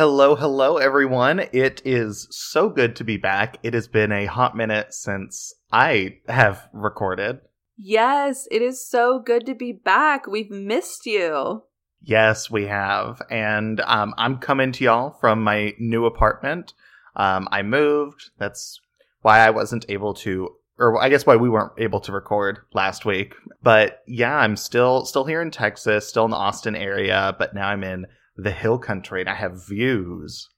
[0.00, 1.40] Hello, hello, everyone.
[1.52, 3.58] It is so good to be back.
[3.62, 7.40] It has been a hot minute since I have recorded.
[7.76, 10.26] Yes, it is so good to be back.
[10.26, 11.64] We've missed you.
[12.00, 13.20] Yes, we have.
[13.30, 16.72] And um, I'm coming to y'all from my new apartment.
[17.14, 18.30] Um, I moved.
[18.38, 18.80] That's
[19.20, 23.04] why I wasn't able to, or I guess why we weren't able to record last
[23.04, 23.34] week.
[23.62, 27.68] But yeah, I'm still still here in Texas, still in the Austin area, but now
[27.68, 28.06] I'm in
[28.36, 30.48] the hill country and I have views.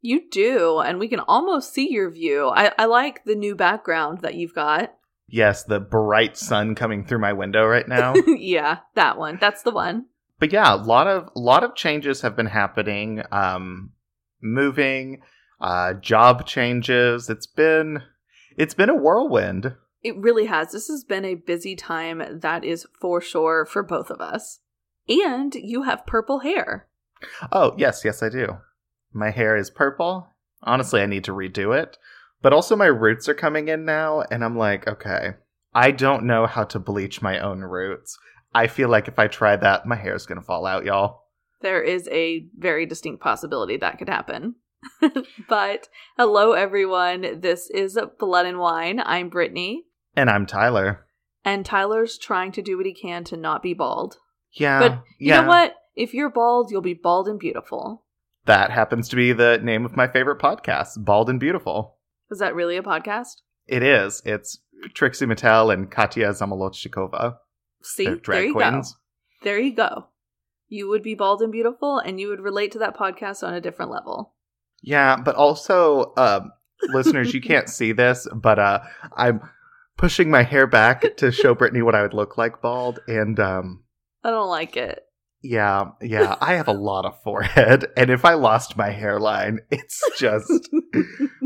[0.00, 2.48] You do, and we can almost see your view.
[2.48, 4.94] I, I like the new background that you've got.
[5.28, 8.14] Yes, the bright sun coming through my window right now.
[8.26, 9.38] yeah, that one.
[9.40, 10.06] That's the one.
[10.40, 13.22] but yeah, a lot of a lot of changes have been happening.
[13.30, 13.92] Um,
[14.42, 15.22] moving,
[15.60, 17.30] uh, job changes.
[17.30, 18.02] It's been
[18.56, 19.76] it's been a whirlwind.
[20.02, 20.72] It really has.
[20.72, 24.58] This has been a busy time, that is for sure, for both of us.
[25.08, 26.88] And you have purple hair.
[27.50, 28.58] Oh yes, yes I do.
[29.12, 30.28] My hair is purple.
[30.62, 31.98] Honestly, I need to redo it.
[32.40, 35.34] But also my roots are coming in now, and I'm like, okay,
[35.74, 38.18] I don't know how to bleach my own roots.
[38.54, 41.22] I feel like if I try that, my hair is gonna fall out, y'all.
[41.60, 44.56] There is a very distinct possibility that could happen.
[45.48, 47.40] but hello, everyone.
[47.40, 49.00] This is Blood and Wine.
[49.04, 49.84] I'm Brittany,
[50.16, 51.06] And I'm Tyler.
[51.44, 54.16] and Tyler's trying to do what he can to not be bald.
[54.54, 54.80] Yeah.
[54.80, 55.40] but you yeah.
[55.42, 55.76] know what?
[55.94, 58.04] If you're bald, you'll be bald and beautiful.
[58.46, 61.98] That happens to be the name of my favorite podcast, Bald and Beautiful.
[62.30, 63.42] Is that really a podcast?
[63.66, 64.22] It is.
[64.24, 64.58] It's
[64.94, 67.36] Trixie Mattel and Katya Zamolodchikova.
[67.82, 68.92] See, there you queens.
[68.92, 68.98] go.
[69.44, 70.06] There you go.
[70.68, 73.60] You would be bald and beautiful, and you would relate to that podcast on a
[73.60, 74.34] different level.
[74.80, 76.52] Yeah, but also, um,
[76.88, 78.80] listeners, you can't see this, but uh,
[79.14, 79.42] I'm
[79.98, 83.00] pushing my hair back to show Brittany what I would look like bald.
[83.06, 83.84] And um,
[84.24, 85.04] I don't like it.
[85.42, 90.02] Yeah, yeah, I have a lot of forehead, and if I lost my hairline, it's
[90.18, 90.68] just.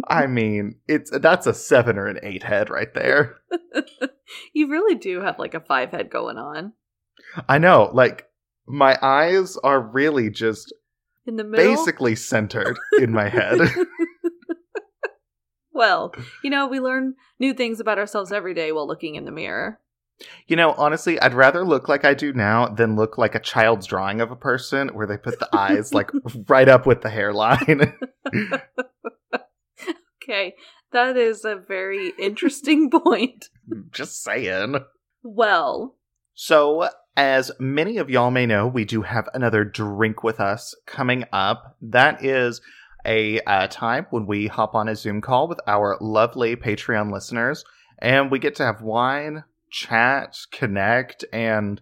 [0.08, 3.36] I mean, it's that's a seven or an eight head right there.
[4.52, 6.72] you really do have like a five head going on
[7.48, 8.28] I know, like
[8.66, 10.74] my eyes are really just
[11.26, 11.64] in the middle.
[11.64, 13.58] basically centered in my head.
[15.72, 19.32] well, you know, we learn new things about ourselves every day while looking in the
[19.32, 19.80] mirror.
[20.46, 23.86] You know, honestly, I'd rather look like I do now than look like a child's
[23.86, 26.10] drawing of a person where they put the eyes like
[26.48, 27.94] right up with the hairline.
[30.28, 30.54] Okay,
[30.90, 33.48] that is a very interesting point.
[33.92, 34.76] just saying.
[35.22, 35.94] Well,
[36.34, 41.24] So, as many of y'all may know, we do have another drink with us coming
[41.32, 41.76] up.
[41.80, 42.60] That is
[43.04, 47.64] a uh, time when we hop on a Zoom call with our lovely Patreon listeners,
[48.00, 49.44] and we get to have wine,
[49.76, 51.80] chat, connect, and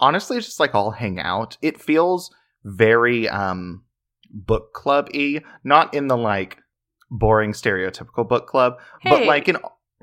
[0.00, 1.56] honestly, it's just like all hang out.
[1.60, 3.84] It feels very um
[4.30, 6.58] book club y, not in the like
[7.10, 9.56] boring stereotypical book club, but like in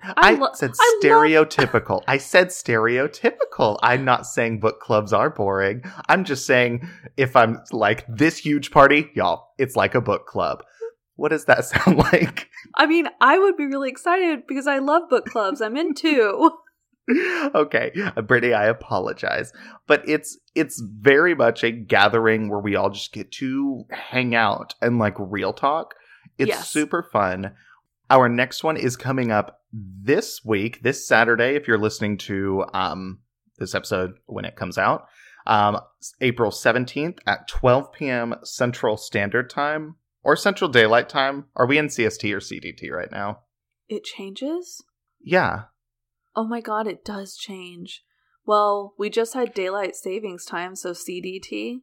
[0.06, 2.04] I I, lo- said I stereotypical.
[2.08, 3.80] I said stereotypical.
[3.82, 5.84] I'm not saying book clubs are boring.
[6.10, 10.64] I'm just saying if I'm like this huge party, y'all, it's like a book club.
[11.16, 12.50] What does that sound like?
[12.76, 15.62] I mean, I would be really excited because I love book clubs.
[15.62, 16.52] I'm in two.
[17.56, 19.52] okay, uh, Brittany, I apologize,
[19.88, 24.75] but it's it's very much a gathering where we all just get to hang out
[24.81, 25.96] and like real talk.
[26.38, 26.69] It's Yes.
[26.69, 27.53] super fun.
[28.09, 31.56] Our next one is coming up this week, this Saturday.
[31.56, 33.19] If you're listening to um
[33.59, 35.06] this episode when it comes out,
[35.46, 35.80] um,
[36.22, 38.36] April 17th at 12 p.m.
[38.44, 41.46] Central Standard Time or Central Daylight Time.
[41.56, 43.42] Are we in CST or CDT right now?
[43.90, 44.81] It changes?
[45.22, 45.63] Yeah.
[46.36, 48.04] Oh my god, it does change.
[48.46, 51.82] Well, we just had daylight savings time, so CDT.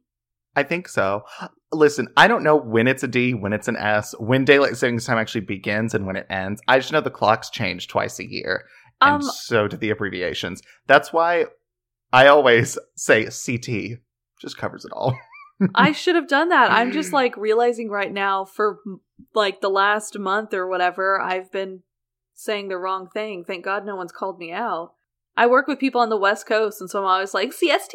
[0.55, 1.23] I think so.
[1.71, 5.05] Listen, I don't know when it's a D, when it's an S, when daylight savings
[5.05, 6.61] time actually begins and when it ends.
[6.67, 8.65] I just know the clocks change twice a year,
[8.99, 10.61] and Um, so do the abbreviations.
[10.87, 11.45] That's why
[12.11, 13.99] I always say CT.
[14.41, 15.17] Just covers it all.
[15.73, 16.71] I should have done that.
[16.71, 18.79] I'm just like realizing right now for
[19.33, 21.83] like the last month or whatever, I've been
[22.41, 23.43] saying the wrong thing.
[23.45, 24.93] Thank God no one's called me out.
[25.37, 27.93] I work with people on the West Coast, and so I'm always like CST,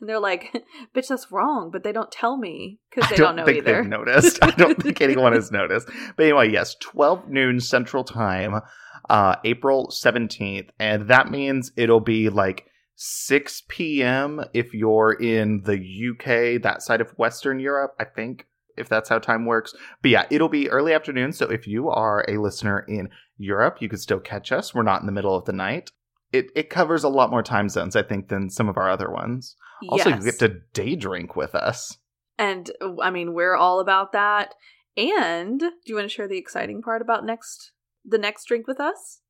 [0.00, 0.52] and they're like,
[0.94, 3.84] "Bitch, that's wrong," but they don't tell me because they I don't, don't know either.
[3.84, 4.38] noticed.
[4.42, 5.88] I don't think anyone has noticed.
[6.16, 8.60] But anyway, yes, 12 noon Central Time,
[9.08, 10.70] uh, April 17th.
[10.80, 12.66] And that means it'll be like
[12.96, 14.42] 6 p.m.
[14.52, 18.46] if you're in the UK, that side of Western Europe, I think,
[18.76, 19.74] if that's how time works.
[20.02, 21.32] But yeah, it'll be early afternoon.
[21.32, 24.74] So if you are a listener in Europe, you could still catch us.
[24.74, 25.90] We're not in the middle of the night.
[26.32, 29.10] It, it covers a lot more time zones, I think, than some of our other
[29.10, 29.56] ones.
[29.88, 30.18] Also, yes.
[30.18, 31.98] you get to day drink with us.
[32.38, 32.70] And
[33.02, 34.54] I mean, we're all about that.
[34.96, 37.72] And do you want to share the exciting part about next
[38.04, 39.20] the next drink with us?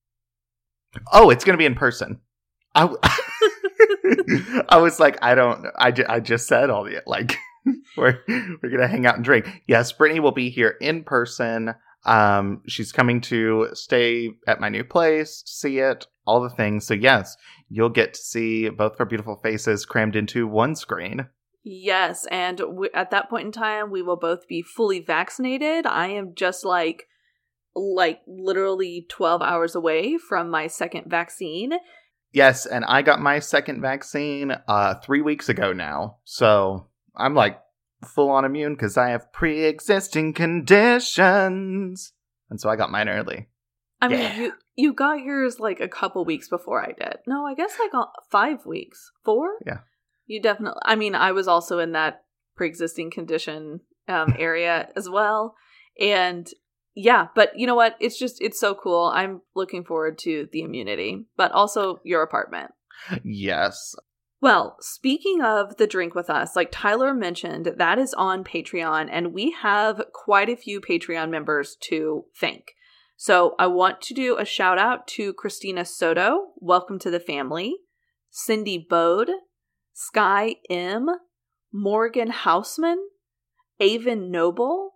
[1.13, 2.21] Oh, it's going to be in person.
[2.75, 2.89] I,
[4.69, 7.37] I was like, I don't, I just said all the, like,
[7.97, 9.63] we're, we're going to hang out and drink.
[9.67, 11.75] Yes, Brittany will be here in person.
[12.05, 16.87] Um, she's coming to stay at my new place, see it, all the things.
[16.87, 17.37] So yes,
[17.69, 21.29] you'll get to see both of our beautiful faces crammed into one screen.
[21.65, 25.87] Yes, and w- at that point in time, we will both be fully vaccinated.
[25.87, 27.07] I am just like,
[27.77, 31.75] like literally 12 hours away from my second vaccine.
[32.33, 36.17] Yes, and I got my second vaccine uh three weeks ago now.
[36.25, 37.61] So I'm like
[38.05, 42.13] full on immune because I have pre existing conditions.
[42.51, 43.49] And so I got mine early.
[44.01, 44.37] I mean, Yeah.
[44.37, 47.19] you you got yours like a couple weeks before I did.
[47.27, 49.11] No, I guess I got five weeks.
[49.25, 49.59] Four?
[49.67, 49.79] Yeah.
[50.27, 50.81] You definitely.
[50.85, 52.25] I mean, I was also in that
[52.57, 55.55] pre-existing condition um, area as well,
[56.01, 56.49] and
[56.95, 57.29] yeah.
[57.35, 57.97] But you know what?
[58.01, 59.11] It's just it's so cool.
[59.15, 62.73] I'm looking forward to the immunity, but also your apartment.
[63.25, 63.95] Yes.
[64.43, 69.33] Well, speaking of the drink with us, like Tyler mentioned, that is on Patreon, and
[69.33, 72.73] we have quite a few Patreon members to thank.
[73.17, 77.77] So I want to do a shout out to Christina Soto, welcome to the family,
[78.31, 79.31] Cindy Bode,
[79.93, 81.07] Sky M,
[81.73, 82.97] Morgan Hausman,
[83.79, 84.95] Avon Noble,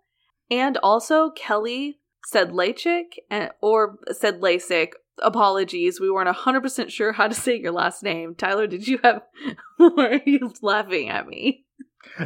[0.51, 1.99] and also Kelly
[2.33, 4.89] Sedlacek and eh, or Sedlacek.
[5.21, 8.35] Apologies, we weren't hundred percent sure how to say your last name.
[8.35, 9.21] Tyler, did you have?
[9.77, 11.65] Why are you laughing at me?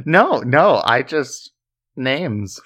[0.06, 1.52] No, no, I just
[1.96, 2.60] names.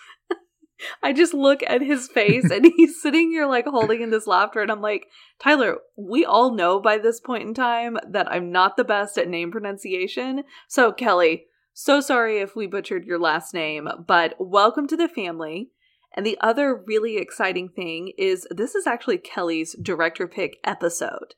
[1.01, 4.61] I just look at his face and he's sitting here like holding in this laughter,
[4.61, 5.07] and I'm like,
[5.39, 9.29] Tyler, we all know by this point in time that I'm not the best at
[9.29, 10.43] name pronunciation.
[10.67, 15.71] So, Kelly, so sorry if we butchered your last name, but welcome to the family.
[16.15, 21.35] And the other really exciting thing is this is actually Kelly's director pick episode.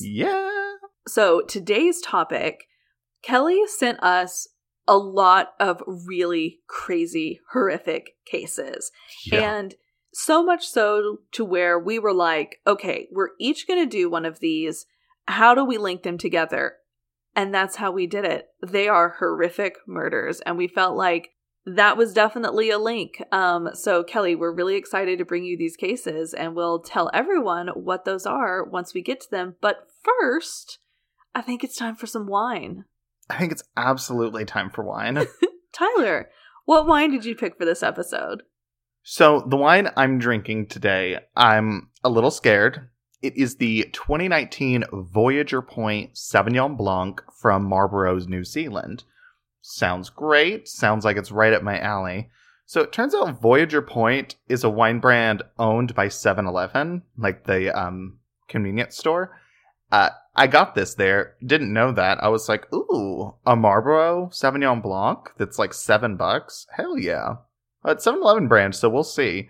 [0.00, 0.50] Yeah.
[1.06, 2.64] So today's topic,
[3.22, 4.48] Kelly sent us
[4.88, 8.90] a lot of really crazy, horrific cases.
[9.26, 9.56] Yeah.
[9.56, 9.74] And
[10.12, 14.24] so much so to where we were like, okay, we're each going to do one
[14.24, 14.86] of these.
[15.26, 16.74] How do we link them together?
[17.34, 18.46] And that's how we did it.
[18.64, 20.40] They are horrific murders.
[20.40, 21.30] And we felt like
[21.66, 23.22] that was definitely a link.
[23.32, 27.68] Um, so, Kelly, we're really excited to bring you these cases and we'll tell everyone
[27.68, 29.56] what those are once we get to them.
[29.60, 30.78] But first,
[31.34, 32.84] I think it's time for some wine.
[33.30, 35.26] I think it's absolutely time for wine.
[35.72, 36.30] Tyler,
[36.66, 38.42] what wine did you pick for this episode?
[39.02, 42.90] so, the wine I'm drinking today, I'm a little scared.
[43.22, 49.04] It is the 2019 Voyager Point Sauvignon Blanc from Marlborough, New Zealand.
[49.66, 50.68] Sounds great.
[50.68, 52.28] Sounds like it's right up my alley.
[52.66, 57.74] So it turns out Voyager Point is a wine brand owned by 7-Eleven, like the
[57.74, 59.38] um, convenience store.
[59.90, 61.36] Uh, I got this there.
[61.44, 62.22] Didn't know that.
[62.22, 66.66] I was like, ooh, a Marlboro Sauvignon Blanc that's like seven bucks.
[66.76, 67.36] Hell yeah.
[67.82, 69.48] Uh, It's 7-Eleven brand, so we'll see.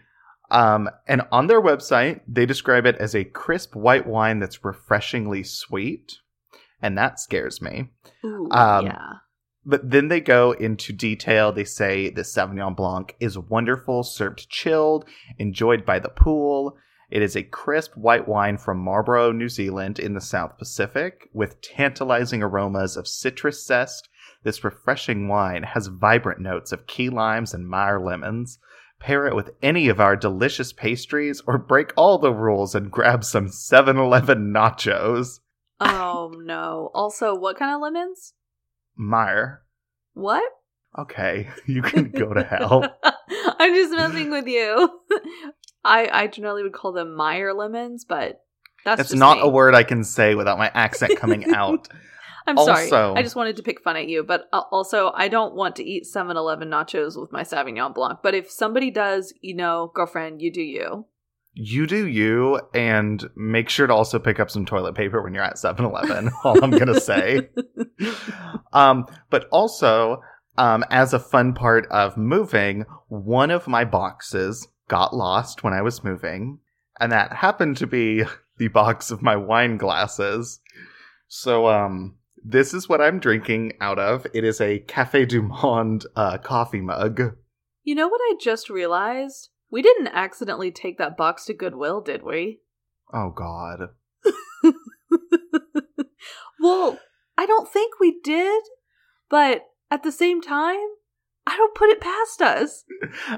[0.52, 5.42] Um, and on their website, they describe it as a crisp white wine that's refreshingly
[5.42, 6.18] sweet,
[6.80, 7.88] and that scares me.
[8.24, 9.12] Ooh, Um, yeah.
[9.66, 11.52] But then they go into detail.
[11.52, 15.06] They say the Sauvignon Blanc is wonderful, served chilled,
[15.38, 16.76] enjoyed by the pool.
[17.10, 21.60] It is a crisp white wine from Marlborough, New Zealand, in the South Pacific, with
[21.62, 24.08] tantalizing aromas of citrus zest.
[24.42, 28.58] This refreshing wine has vibrant notes of key limes and Meyer lemons.
[28.98, 33.24] Pair it with any of our delicious pastries, or break all the rules and grab
[33.24, 35.40] some 7 Eleven nachos.
[35.80, 36.90] Oh no.
[36.94, 38.34] Also, what kind of lemons?
[38.96, 39.62] Meyer.
[40.14, 40.42] What?
[40.98, 42.84] Okay, you can go to hell.
[43.58, 44.88] I'm just messing with you.
[45.84, 48.40] I I generally would call them Meyer lemons, but
[48.84, 49.42] that's That's not me.
[49.44, 51.88] a word I can say without my accent coming out.
[52.46, 52.84] I'm sorry.
[52.84, 55.76] Also- I just wanted to pick fun at you, but uh, also I don't want
[55.76, 58.18] to eat 7-Eleven nachos with my Sauvignon Blanc.
[58.22, 61.06] But if somebody does, you know, girlfriend, you do you.
[61.54, 65.44] You do you, and make sure to also pick up some toilet paper when you're
[65.44, 66.30] at 7 Eleven.
[66.44, 67.48] All I'm going to say.
[68.74, 70.20] Um, but also,
[70.58, 75.80] um, as a fun part of moving, one of my boxes got lost when I
[75.80, 76.58] was moving,
[77.00, 78.24] and that happened to be
[78.58, 80.60] the box of my wine glasses.
[81.28, 84.26] So, um, this is what I'm drinking out of.
[84.34, 87.36] It is a Cafe Du Monde uh, coffee mug.
[87.84, 89.50] You know what I just realized?
[89.74, 92.60] We didn't accidentally take that box to Goodwill, did we?
[93.12, 93.88] Oh, God.
[96.60, 97.00] well,
[97.36, 98.62] I don't think we did,
[99.28, 100.78] but at the same time,
[101.44, 102.84] I don't put it past us.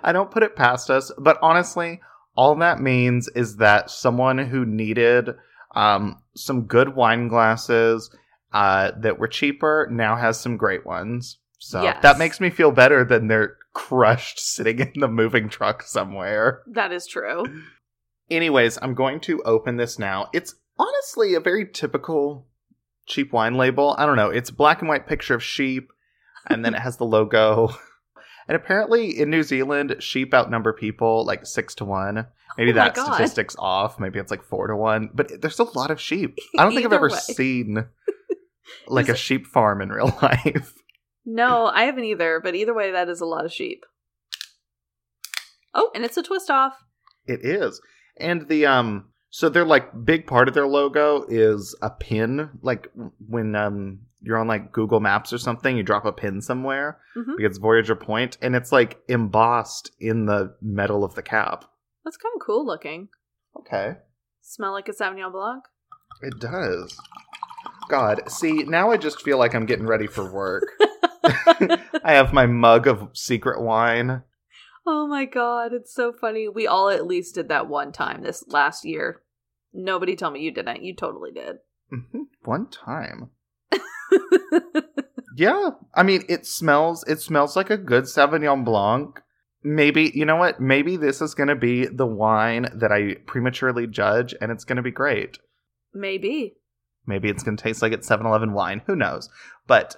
[0.03, 2.03] I don't put it past us, but honestly,
[2.37, 5.31] all that means is that someone who needed
[5.75, 8.15] um, some good wine glasses
[8.53, 11.39] uh, that were cheaper now has some great ones.
[11.69, 12.01] So Yes.
[12.03, 16.63] that makes me feel better than they're crushed sitting in the moving truck somewhere.
[16.69, 17.45] That is true.
[18.31, 20.29] Anyways, I'm going to open this now.
[20.33, 22.47] It's honestly a very typical
[23.07, 23.95] cheap wine label.
[23.99, 24.31] I don't know.
[24.31, 25.89] It's a black and white picture of sheep,
[26.49, 27.71] and then it has the logo.
[28.49, 32.27] And apparently in New Zealand, sheep outnumber people like six to one.
[32.57, 33.13] Maybe Oh that God.
[33.15, 33.99] statistic's off.
[33.99, 35.11] Maybe it's like four to one.
[35.13, 36.39] But there's a lot of sheep.
[36.59, 37.17] I don't think I've ever way.
[37.19, 37.87] seen
[38.87, 40.73] like a sheep farm in real life.
[41.27, 43.85] No, I haven't either, but either way, that is a lot of sheep.
[45.75, 46.85] Oh, and it's a twist off.
[47.27, 47.81] It is.
[48.19, 52.89] And the um so they're like big part of their logo is a pin like
[53.29, 57.37] when um you're on like Google Maps or something, you drop a pin somewhere Mhm.
[57.37, 61.65] because Voyager Point and it's like embossed in the metal of the cap.
[62.05, 63.09] That's kind of cool looking.
[63.59, 63.97] Okay.
[64.41, 65.65] Smell like a Sauvignon Blanc?
[66.23, 66.97] It does.
[67.89, 70.65] God, see, now I just feel like I'm getting ready for work.
[72.05, 74.23] I have my mug of secret wine.
[74.87, 76.49] Oh my god, it's so funny.
[76.49, 79.23] We all at least did that one time this last year.
[79.73, 80.83] Nobody tell me you didn't.
[80.83, 81.57] You totally did.
[81.91, 83.31] hmm One time.
[85.37, 87.05] Yeah, I mean, it smells.
[87.07, 89.21] It smells like a good Sauvignon Blanc.
[89.63, 90.61] Maybe you know what?
[90.61, 94.77] Maybe this is going to be the wine that I prematurely judge, and it's going
[94.77, 95.39] to be great.
[95.93, 96.55] Maybe.
[97.07, 98.81] Maybe it's going to taste like it's 7-Eleven wine.
[98.87, 99.29] Who knows?
[99.67, 99.97] But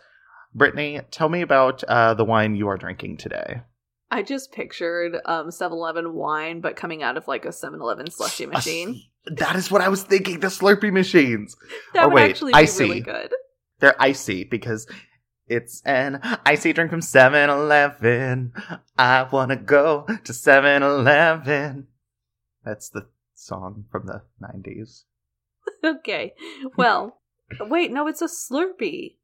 [0.55, 3.63] Brittany, tell me about uh, the wine you are drinking today.
[4.11, 8.49] I just pictured um 7-Eleven wine, but coming out of like a 7-Eleven slushy A
[8.49, 9.03] machine.
[9.27, 10.41] That is what I was thinking.
[10.41, 11.55] The Slurpee machines.
[11.95, 12.85] That or would wait, actually be icy.
[12.85, 13.35] really good.
[13.81, 14.87] They're icy because
[15.47, 18.53] it's an icy drink from 7-Eleven.
[18.97, 21.87] I want to go to 7-Eleven.
[22.65, 25.05] That's the song from the 90s.
[25.85, 26.33] Okay.
[26.79, 27.21] Well,
[27.61, 29.18] wait, no, it's a Slurpee.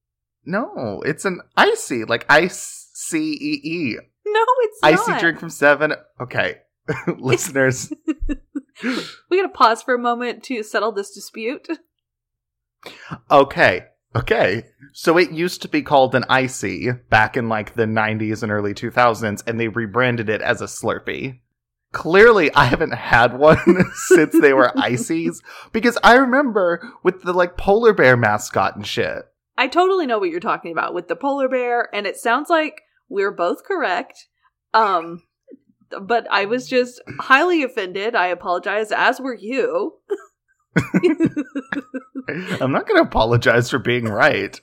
[0.47, 3.99] No, it's an ICEE, like ice I-C-E-E.
[4.27, 5.21] No, it's Icy not.
[5.21, 5.95] drink from 7.
[6.21, 6.59] Okay,
[7.19, 7.93] listeners.
[9.31, 11.69] We gotta pause for a moment to settle this dispute.
[13.31, 13.85] Okay,
[14.17, 14.65] okay.
[14.93, 18.75] So it used to be called an ICEE back in like the 90s and early
[18.75, 21.39] 2000s, and they rebranded it as a Slurpee.
[21.93, 23.59] Clearly, I haven't had one
[24.09, 25.41] since they were ices
[25.73, 29.25] because I remember with the like polar bear mascot and shit.
[29.57, 32.83] I totally know what you're talking about with the polar bear, and it sounds like
[33.09, 34.27] we're both correct.
[34.73, 35.23] Um,
[36.01, 38.15] but I was just highly offended.
[38.15, 39.95] I apologize, as were you.
[42.61, 44.61] I'm not going to apologize for being right.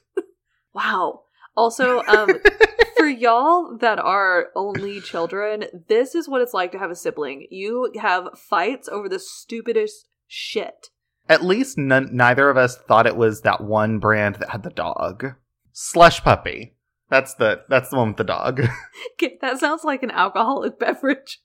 [0.74, 1.22] wow.
[1.56, 2.40] Also, um,
[2.98, 7.48] for y'all that are only children, this is what it's like to have a sibling.
[7.50, 10.90] You have fights over the stupidest shit.
[11.32, 14.70] At least none, neither of us thought it was that one brand that had the
[14.70, 15.28] dog.
[15.72, 16.76] Slush puppy.
[17.10, 18.62] That's the that's the one with the dog.
[19.42, 21.40] That sounds like an alcoholic beverage.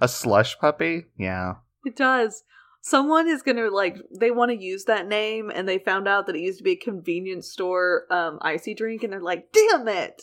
[0.00, 1.04] A slush puppy?
[1.18, 1.54] Yeah.
[1.84, 2.42] It does.
[2.80, 6.34] Someone is gonna like they want to use that name and they found out that
[6.36, 10.20] it used to be a convenience store um icy drink and they're like, damn it.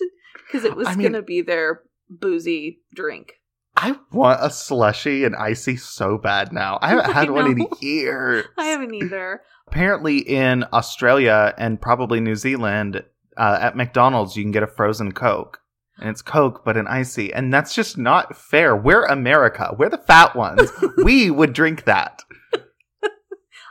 [0.48, 3.34] Because it was I mean- gonna be their boozy drink.
[3.81, 6.79] I want a slushy and icy so bad now.
[6.81, 8.45] I haven't I had one in years.
[8.57, 9.41] I haven't either.
[9.67, 13.05] Apparently, in Australia and probably New Zealand,
[13.38, 15.62] uh, at McDonald's, you can get a frozen Coke.
[15.98, 17.31] And it's Coke, but an icy.
[17.33, 18.75] And that's just not fair.
[18.75, 19.74] We're America.
[19.77, 20.69] We're the fat ones.
[21.03, 22.21] we would drink that.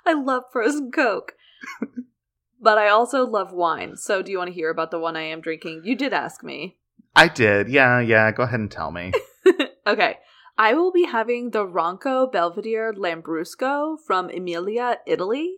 [0.06, 1.34] I love frozen Coke.
[2.58, 3.96] but I also love wine.
[3.96, 5.82] So do you want to hear about the one I am drinking?
[5.84, 6.78] You did ask me.
[7.14, 7.68] I did.
[7.68, 8.30] Yeah, yeah.
[8.32, 9.12] Go ahead and tell me.
[9.88, 10.18] Okay.
[10.58, 15.54] I will be having the Ronco Belvedere Lambrusco from Emilia, Italy.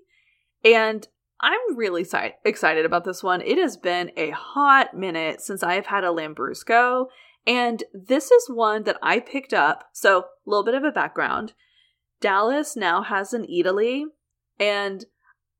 [0.65, 1.09] And
[1.41, 3.41] I'm really si- excited about this one.
[3.41, 7.07] It has been a hot minute since I've had a Lambrusco.
[7.47, 9.89] And this is one that I picked up.
[9.93, 11.55] So, a little bit of a background.
[12.21, 14.05] Dallas now has an Eataly.
[14.59, 15.07] And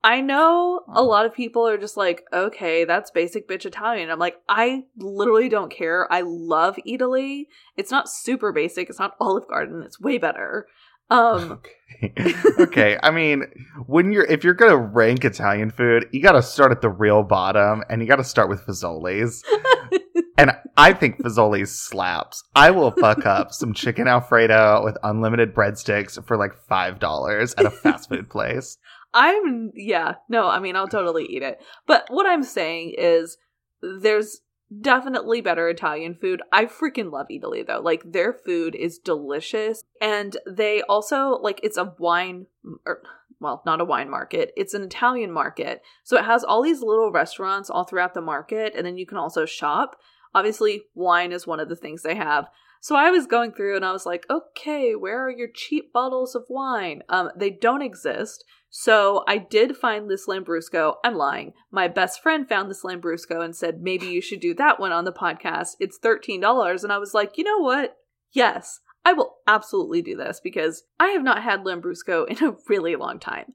[0.03, 4.11] I know a lot of people are just like, okay, that's basic bitch Italian.
[4.11, 6.11] I'm like, I literally don't care.
[6.11, 7.45] I love Eataly.
[7.77, 8.89] It's not super basic.
[8.89, 9.83] It's not Olive Garden.
[9.85, 10.67] It's way better.
[11.11, 11.61] Um,
[12.03, 12.35] Okay.
[12.61, 12.99] okay.
[13.03, 13.45] I mean,
[13.87, 17.23] when you're if you're gonna rank Italian food, you got to start at the real
[17.23, 19.45] bottom, and you got to start with Fazoli's.
[20.39, 22.43] and I think Fazoli's slaps.
[22.55, 27.67] I will fuck up some chicken Alfredo with unlimited breadsticks for like five dollars at
[27.67, 28.79] a fast food place.
[29.13, 31.61] I'm, yeah, no, I mean, I'll totally eat it.
[31.87, 33.39] But what I'm saying is
[33.83, 34.41] there's
[34.81, 36.43] definitely better Italian food.
[36.53, 37.81] I freaking love Eataly though.
[37.81, 42.47] Like their food is delicious and they also like it's a wine
[42.87, 43.03] or er,
[43.41, 44.53] well, not a wine market.
[44.57, 45.83] It's an Italian market.
[46.05, 49.19] So it has all these little restaurants all throughout the market and then you can
[49.19, 49.97] also shop.
[50.35, 52.49] Obviously, wine is one of the things they have.
[52.81, 56.35] So I was going through and I was like, okay, where are your cheap bottles
[56.35, 57.03] of wine?
[57.11, 58.43] Um, they don't exist.
[58.71, 60.95] So I did find this Lambrusco.
[61.05, 61.53] I'm lying.
[61.71, 65.05] My best friend found this Lambrusco and said, maybe you should do that one on
[65.05, 65.77] the podcast.
[65.79, 66.83] It's $13.
[66.83, 67.99] And I was like, you know what?
[68.33, 72.97] Yes, I will absolutely do this because I have not had Lambrusco in a really
[72.97, 73.55] long time.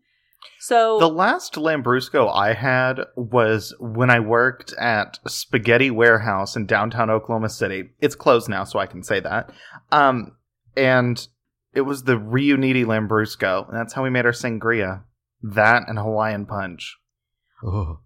[0.60, 7.10] So the last Lambrusco I had was when I worked at Spaghetti Warehouse in downtown
[7.10, 7.90] Oklahoma City.
[8.00, 9.52] It's closed now, so I can say that.
[9.92, 10.32] Um,
[10.75, 11.28] and
[11.74, 15.04] it was the Riunite Lambrusco, and that's how we made our sangria.
[15.42, 16.98] That and Hawaiian Punch.
[17.66, 17.98] Ugh.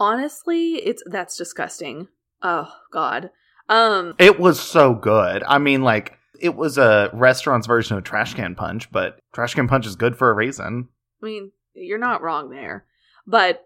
[0.00, 2.08] Honestly, it's that's disgusting.
[2.42, 3.30] Oh God.
[3.68, 5.42] Um, it was so good.
[5.46, 9.68] I mean, like it was a restaurant's version of trash can punch, but trash can
[9.68, 10.88] punch is good for a reason.
[11.22, 12.84] I mean, you're not wrong there.
[13.26, 13.64] But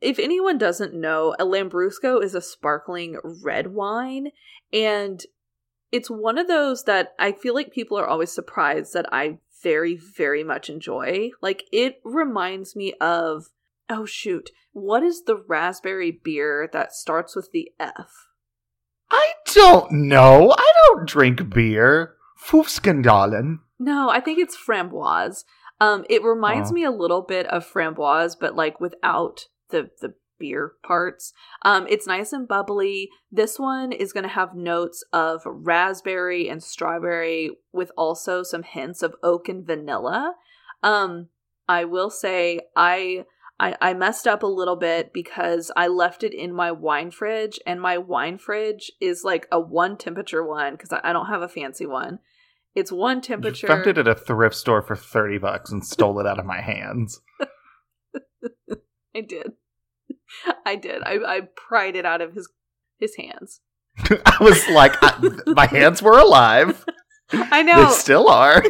[0.00, 4.30] if anyone doesn't know, a Lambrusco is a sparkling red wine,
[4.72, 5.22] and
[5.92, 9.96] it's one of those that I feel like people are always surprised that I very,
[9.96, 11.30] very much enjoy.
[11.42, 13.46] Like, it reminds me of,
[13.90, 18.28] oh shoot, what is the raspberry beer that starts with the F?
[19.10, 20.54] I don't know.
[20.56, 22.14] I don't drink beer.
[22.40, 23.60] Fufskandalen.
[23.78, 25.44] No, I think it's framboise.
[25.80, 26.74] Um, it reminds oh.
[26.74, 31.32] me a little bit of framboise, but like without the the beer parts.
[31.62, 33.10] Um, it's nice and bubbly.
[33.30, 39.02] This one is going to have notes of raspberry and strawberry, with also some hints
[39.02, 40.34] of oak and vanilla.
[40.82, 41.28] Um,
[41.68, 43.24] I will say I.
[43.60, 47.58] I, I messed up a little bit because I left it in my wine fridge,
[47.66, 51.42] and my wine fridge is like a one temperature one because I, I don't have
[51.42, 52.20] a fancy one.
[52.74, 53.66] It's one temperature.
[53.66, 56.46] You found it at a thrift store for 30 bucks and stole it out of
[56.46, 57.20] my hands.
[59.14, 59.52] I did.
[60.64, 61.02] I did.
[61.02, 62.48] I, I pried it out of his
[62.98, 63.60] his hands.
[63.98, 66.84] I was like, I, my hands were alive.
[67.32, 67.86] I know.
[67.86, 68.62] They still are.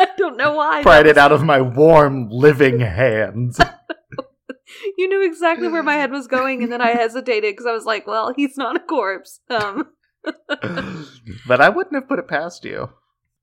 [0.00, 0.82] I don't know why.
[0.82, 3.58] Pried it out of my warm, living hands.
[4.96, 7.84] you knew exactly where my head was going, and then I hesitated because I was
[7.84, 9.40] like, well, he's not a corpse.
[9.50, 9.88] Um.
[11.46, 12.90] but I wouldn't have put it past you.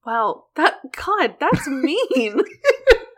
[0.06, 2.41] Wow, that God, that's mean.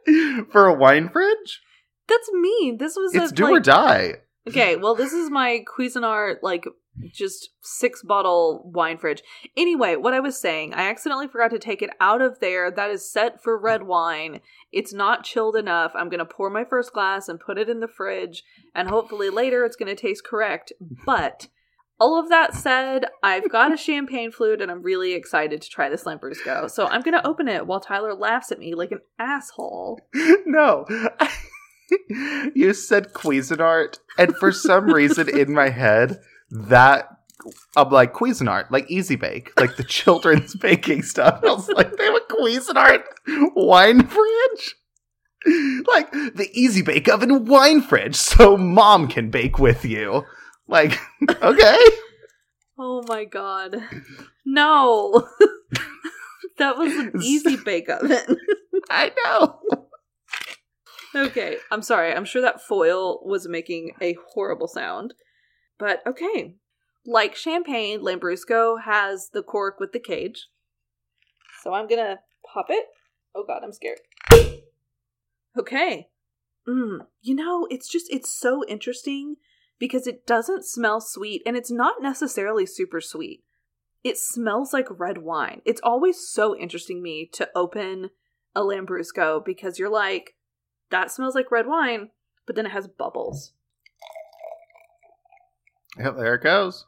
[0.51, 1.61] For a wine fridge?
[2.07, 2.77] That's mean.
[2.77, 4.13] This was it's a, do like, or die.
[4.47, 6.65] Okay, well, this is my Cuisinart like
[7.11, 9.21] just six bottle wine fridge.
[9.55, 12.71] Anyway, what I was saying, I accidentally forgot to take it out of there.
[12.71, 14.39] That is set for red wine.
[14.71, 15.91] It's not chilled enough.
[15.93, 19.65] I'm gonna pour my first glass and put it in the fridge, and hopefully later
[19.65, 20.71] it's gonna taste correct.
[21.05, 21.47] But
[21.99, 25.89] all of that said, I've got a champagne flute and I'm really excited to try
[25.89, 26.69] this Lambrusco.
[26.69, 29.99] So I'm going to open it while Tyler laughs at me like an asshole.
[30.45, 30.85] No.
[32.55, 37.09] you said Cuisinart, and for some reason in my head, that
[37.75, 41.41] I'm like Cuisinart, like Easy Bake, like the children's baking stuff.
[41.43, 43.03] I was like, they have a Cuisinart
[43.55, 44.75] wine fridge?
[45.87, 50.23] Like the Easy Bake Oven wine fridge, so mom can bake with you.
[50.67, 50.99] Like,
[51.41, 51.77] okay.
[52.77, 53.77] oh my god.
[54.45, 55.27] No.
[56.57, 58.37] that was an easy bake oven.
[58.89, 59.59] I know.
[61.15, 62.13] Okay, I'm sorry.
[62.13, 65.13] I'm sure that foil was making a horrible sound.
[65.79, 66.55] But okay.
[67.05, 70.47] Like champagne, Lambrusco has the cork with the cage.
[71.63, 72.85] So I'm gonna pop it.
[73.33, 73.99] Oh god, I'm scared.
[75.57, 76.09] Okay.
[76.67, 79.37] Mm, you know, it's just, it's so interesting
[79.79, 83.43] because it doesn't smell sweet and it's not necessarily super sweet.
[84.03, 85.61] It smells like red wine.
[85.65, 88.11] It's always so interesting me to open
[88.55, 90.35] a Lambrusco because you're like,
[90.89, 92.09] that smells like red wine,
[92.45, 93.53] but then it has bubbles.
[95.97, 96.85] Yep, there it goes.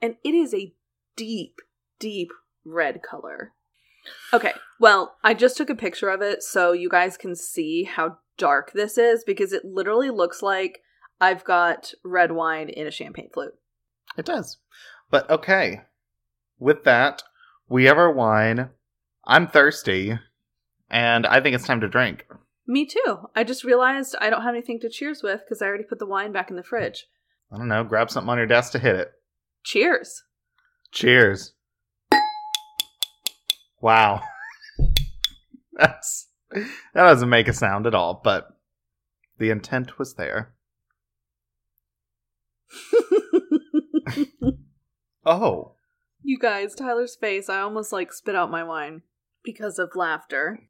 [0.00, 0.72] And it is a
[1.16, 1.60] deep,
[1.98, 2.30] deep
[2.64, 3.52] red color.
[4.32, 8.18] Okay, well, I just took a picture of it so you guys can see how
[8.38, 10.80] dark this is because it literally looks like
[11.20, 13.54] I've got red wine in a champagne flute.
[14.16, 14.58] It does.
[15.10, 15.82] But okay.
[16.58, 17.22] With that,
[17.68, 18.70] we have our wine.
[19.24, 20.18] I'm thirsty,
[20.90, 22.26] and I think it's time to drink.
[22.66, 23.28] Me too.
[23.34, 26.06] I just realized I don't have anything to cheers with because I already put the
[26.06, 27.06] wine back in the fridge.
[27.52, 27.84] I don't know.
[27.84, 29.12] Grab something on your desk to hit it.
[29.64, 30.24] Cheers.
[30.92, 31.52] Cheers.
[33.80, 34.22] Wow.
[35.72, 38.56] That's that doesn't make a sound at all, but
[39.38, 40.52] the intent was there.
[45.24, 45.74] Oh.
[46.22, 49.02] You guys, Tyler's face, I almost like spit out my wine
[49.44, 50.60] because of laughter.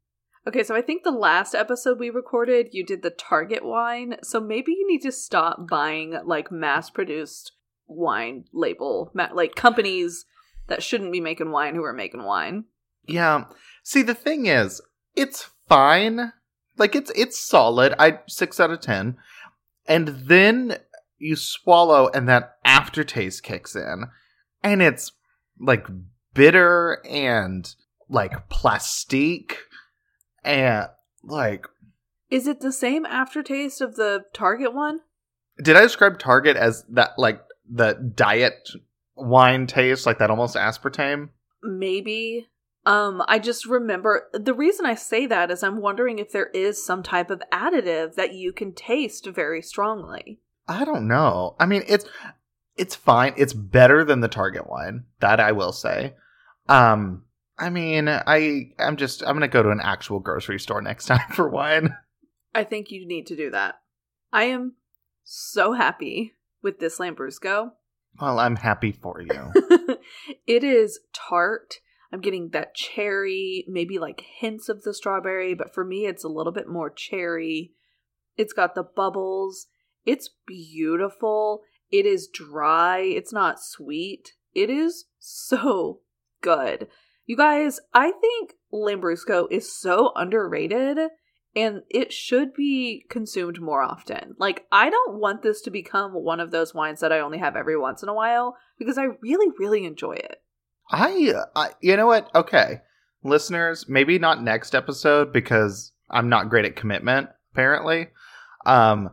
[0.47, 4.15] Okay, so I think the last episode we recorded, you did the Target wine.
[4.23, 7.51] So maybe you need to stop buying like mass produced
[7.87, 10.25] wine label, like companies
[10.67, 12.65] that shouldn't be making wine who are making wine.
[13.07, 13.45] Yeah.
[13.83, 14.81] See, the thing is,
[15.15, 16.33] it's fine.
[16.77, 17.93] Like it's it's solid.
[17.99, 19.17] I six out of ten.
[19.85, 20.77] And then
[21.21, 24.05] you swallow and that aftertaste kicks in.
[24.63, 25.11] And it's
[25.59, 25.87] like
[26.33, 27.73] bitter and
[28.09, 29.57] like plastique
[30.43, 30.87] and
[31.23, 31.67] like
[32.29, 34.99] Is it the same aftertaste of the Target one?
[35.61, 38.69] did I describe Target as that like the diet
[39.15, 41.29] wine taste, like that almost aspartame?
[41.63, 42.47] Maybe.
[42.85, 46.83] Um, I just remember the reason I say that is I'm wondering if there is
[46.83, 50.39] some type of additive that you can taste very strongly.
[50.67, 51.55] I don't know.
[51.59, 52.05] I mean, it's
[52.77, 53.33] it's fine.
[53.37, 55.05] It's better than the Target wine.
[55.19, 56.15] That I will say.
[56.69, 57.23] Um,
[57.57, 61.31] I mean, I I'm just I'm gonna go to an actual grocery store next time
[61.33, 61.95] for wine.
[62.53, 63.75] I think you need to do that.
[64.33, 64.75] I am
[65.23, 67.71] so happy with this Lambrusco.
[68.19, 69.51] Well, I'm happy for you.
[70.47, 71.75] it is tart.
[72.11, 76.29] I'm getting that cherry, maybe like hints of the strawberry, but for me, it's a
[76.29, 77.71] little bit more cherry.
[78.35, 79.67] It's got the bubbles.
[80.05, 81.61] It's beautiful.
[81.91, 82.99] It is dry.
[82.99, 84.33] It's not sweet.
[84.53, 85.99] It is so
[86.41, 86.87] good.
[87.25, 90.97] You guys, I think Lambrusco is so underrated
[91.55, 94.35] and it should be consumed more often.
[94.37, 97.55] Like, I don't want this to become one of those wines that I only have
[97.55, 100.41] every once in a while because I really, really enjoy it.
[100.91, 102.33] I, I you know what?
[102.35, 102.81] Okay,
[103.23, 108.07] listeners, maybe not next episode because I'm not great at commitment apparently.
[108.65, 109.11] Um,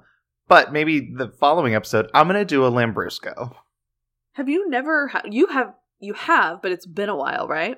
[0.49, 3.55] but maybe the following episode, I'm gonna do a Lambrusco.
[4.33, 5.09] Have you never?
[5.09, 5.75] Ha- you have.
[6.01, 7.77] You have, but it's been a while, right?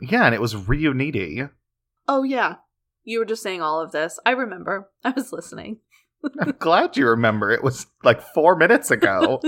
[0.00, 1.50] Yeah, and it was Riunite.
[2.06, 2.56] Oh yeah,
[3.02, 4.18] you were just saying all of this.
[4.24, 4.90] I remember.
[5.04, 5.78] I was listening.
[6.40, 7.50] I'm glad you remember.
[7.50, 9.40] It was like four minutes ago.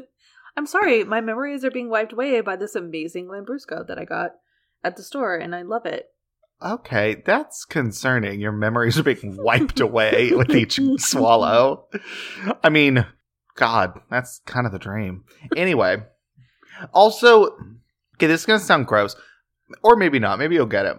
[0.56, 4.32] I'm sorry, my memories are being wiped away by this amazing Lambrusco that I got
[4.82, 6.08] at the store, and I love it.
[6.60, 8.40] Okay, that's concerning.
[8.40, 11.86] Your memories are being wiped away with each swallow.
[12.64, 13.06] I mean,
[13.54, 15.24] God, that's kind of the dream.
[15.56, 15.98] Anyway,
[16.92, 17.56] also,
[18.16, 19.14] okay, this is going to sound gross,
[19.82, 20.38] or maybe not.
[20.38, 20.96] Maybe you'll get it.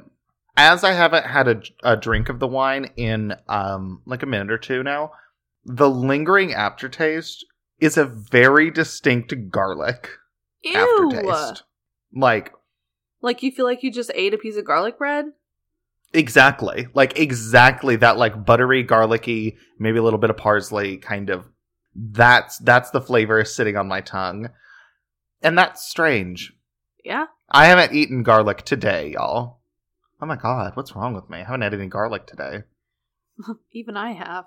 [0.56, 4.52] As I haven't had a, a drink of the wine in um like a minute
[4.52, 5.12] or two now,
[5.66, 7.46] the lingering aftertaste
[7.80, 10.10] is a very distinct garlic
[10.64, 11.12] Ew!
[11.12, 11.64] aftertaste.
[12.14, 12.54] Like
[13.22, 15.26] Like you feel like you just ate a piece of garlic bread?
[16.14, 16.88] Exactly.
[16.94, 21.48] Like exactly that like buttery, garlicky, maybe a little bit of parsley kind of
[21.96, 24.50] that's that's the flavor sitting on my tongue.
[25.42, 26.54] And that's strange.
[27.04, 27.26] Yeah.
[27.50, 29.60] I haven't eaten garlic today, y'all.
[30.22, 31.40] Oh my god, what's wrong with me?
[31.40, 32.64] I haven't had any garlic today.
[33.72, 34.46] Even I have.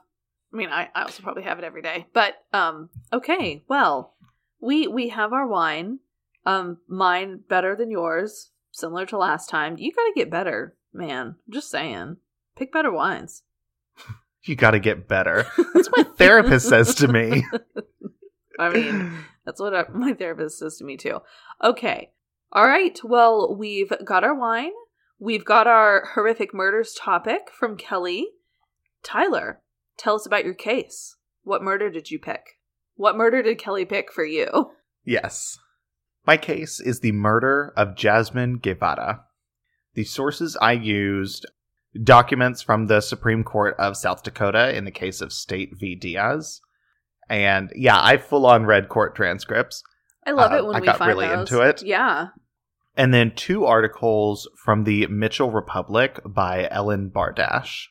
[0.53, 2.07] I mean, I, I also probably have it every day.
[2.13, 3.65] But um, okay.
[3.69, 4.15] Well,
[4.61, 6.01] we we have our wine.
[6.45, 9.77] Um, mine better than yours, similar to last time.
[9.79, 11.37] You got to get better, man.
[11.47, 12.19] I'm just saying.
[12.57, 13.43] Pick better wines.
[14.45, 15.47] You gotta get better.
[15.73, 17.47] That's what my therapist says to me.
[18.59, 19.13] I mean,
[19.47, 21.21] that's what our, my therapist says to me too.
[21.63, 22.11] Okay.
[22.51, 22.99] All right.
[23.05, 24.73] Well, we've got our wine.
[25.21, 28.31] We've got our horrific murders topic from Kelly.
[29.05, 29.61] Tyler,
[29.97, 31.15] tell us about your case.
[31.45, 32.59] What murder did you pick?
[32.97, 34.73] What murder did Kelly pick for you?
[35.05, 35.59] Yes.
[36.27, 39.25] My case is the murder of Jasmine Guevara.
[39.95, 41.47] The sources I used
[42.03, 45.95] documents from the Supreme Court of South Dakota in the case of State v.
[45.95, 46.61] Diaz.
[47.29, 49.83] And yeah, I full on read court transcripts.
[50.27, 51.51] I love Uh, it when I we got find really those.
[51.53, 51.83] into it.
[51.83, 52.29] Yeah.
[52.97, 57.87] And then two articles from the Mitchell Republic by Ellen Bardash.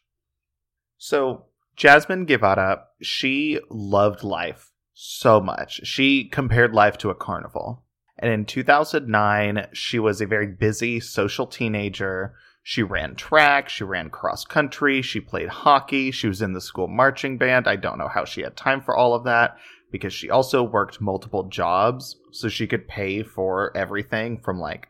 [0.98, 5.82] So, Jasmine Guevara, she loved life so much.
[5.88, 7.84] She compared life to a carnival.
[8.22, 12.36] And in 2009, she was a very busy social teenager.
[12.64, 16.88] She ran track, she ran cross country, she played hockey, she was in the school
[16.88, 17.68] marching band.
[17.68, 19.58] I don't know how she had time for all of that
[19.92, 24.88] because she also worked multiple jobs so she could pay for everything from like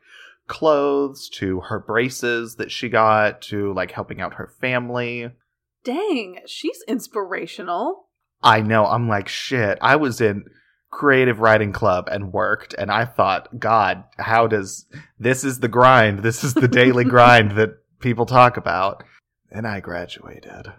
[0.47, 5.31] clothes to her braces that she got to like helping out her family.
[5.85, 8.09] Dang, she's inspirational.
[8.43, 9.77] I know, I'm like, shit.
[9.81, 10.43] I was in
[10.91, 14.85] creative writing club and worked, and I thought, God, how does
[15.19, 16.19] this is the grind?
[16.19, 19.03] This is the daily grind that people talk about.
[19.53, 20.71] And I graduated.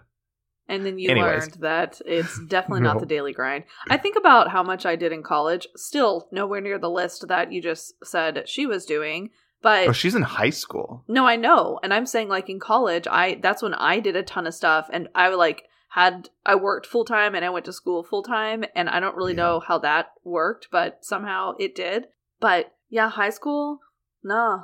[0.67, 1.41] And then you Anyways.
[1.41, 3.65] learned that it's definitely not the daily grind.
[3.89, 7.51] I think about how much I did in college, still nowhere near the list that
[7.51, 9.29] you just said she was doing.
[9.61, 11.03] But Oh, she's in high school.
[11.07, 11.79] no, I know.
[11.83, 14.89] And I'm saying like in college, I that's when I did a ton of stuff
[14.91, 18.63] and I like had I worked full time and I went to school full time
[18.75, 19.43] and I don't really Yeah.
[19.43, 22.07] know how that worked, but somehow it did.
[22.39, 23.79] But yeah, high school?
[24.23, 24.63] Nah.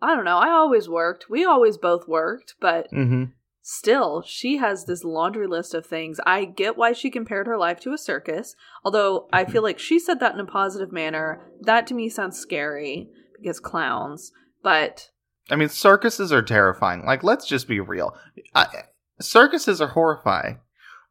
[0.00, 0.38] I don't know.
[0.38, 1.26] I always worked.
[1.28, 3.24] We always both worked, but Mm-hmm.
[3.60, 6.18] still, she has this laundry list of things.
[6.26, 9.98] I get why she compared her life to a circus, although I feel like she
[9.98, 11.50] said that in a positive manner.
[11.60, 14.32] That to me sounds scary because clowns,
[14.62, 15.10] but
[15.50, 17.04] I mean, circuses are terrifying.
[17.04, 18.16] Like, let's just be real.
[18.54, 18.84] I,
[19.22, 20.60] circuses are horrifying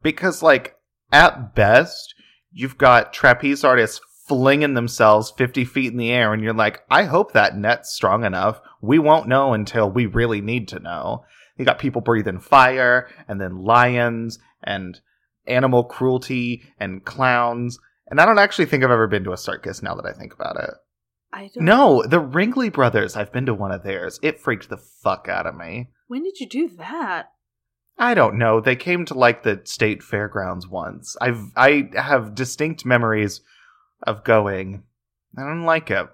[0.02, 0.76] because, like,
[1.12, 2.15] at best,
[2.52, 7.04] you've got trapeze artists flinging themselves 50 feet in the air, and you're like, I
[7.04, 8.62] hope that net's strong enough.
[8.82, 11.26] We won't know until we really need to know.
[11.58, 15.00] You got people breathing fire, and then lions, and
[15.47, 17.78] animal cruelty, and clowns.
[18.08, 20.34] And I don't actually think I've ever been to a circus now that I think
[20.34, 20.71] about it.
[21.34, 23.15] I don't No, the Ringling brothers.
[23.15, 24.19] I've been to one of theirs.
[24.21, 25.89] It freaked the fuck out of me.
[26.08, 27.32] When did you do that?
[28.02, 28.60] I don't know.
[28.60, 31.16] They came to like the state fairgrounds once.
[31.22, 33.42] I've I have distinct memories
[34.08, 34.82] of going.
[35.38, 36.08] I don't like it.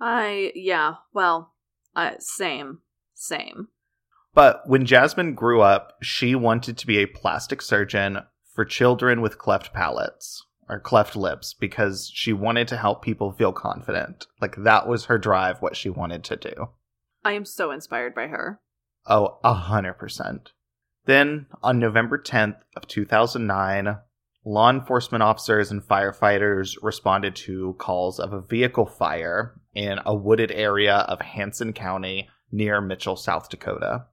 [0.00, 1.52] I yeah, well,
[1.94, 2.78] uh, same,
[3.14, 3.68] same.
[4.32, 8.20] But when Jasmine grew up, she wanted to be a plastic surgeon
[8.54, 13.52] for children with cleft palates or cleft lips because she wanted to help people feel
[13.52, 14.26] confident.
[14.40, 16.70] Like that was her drive, what she wanted to do.
[17.22, 18.62] I am so inspired by her.
[19.06, 20.52] Oh, a hundred percent.
[21.06, 23.98] Then, on November 10th of 2009,
[24.44, 30.50] law enforcement officers and firefighters responded to calls of a vehicle fire in a wooded
[30.50, 34.06] area of Hanson County near Mitchell, South Dakota.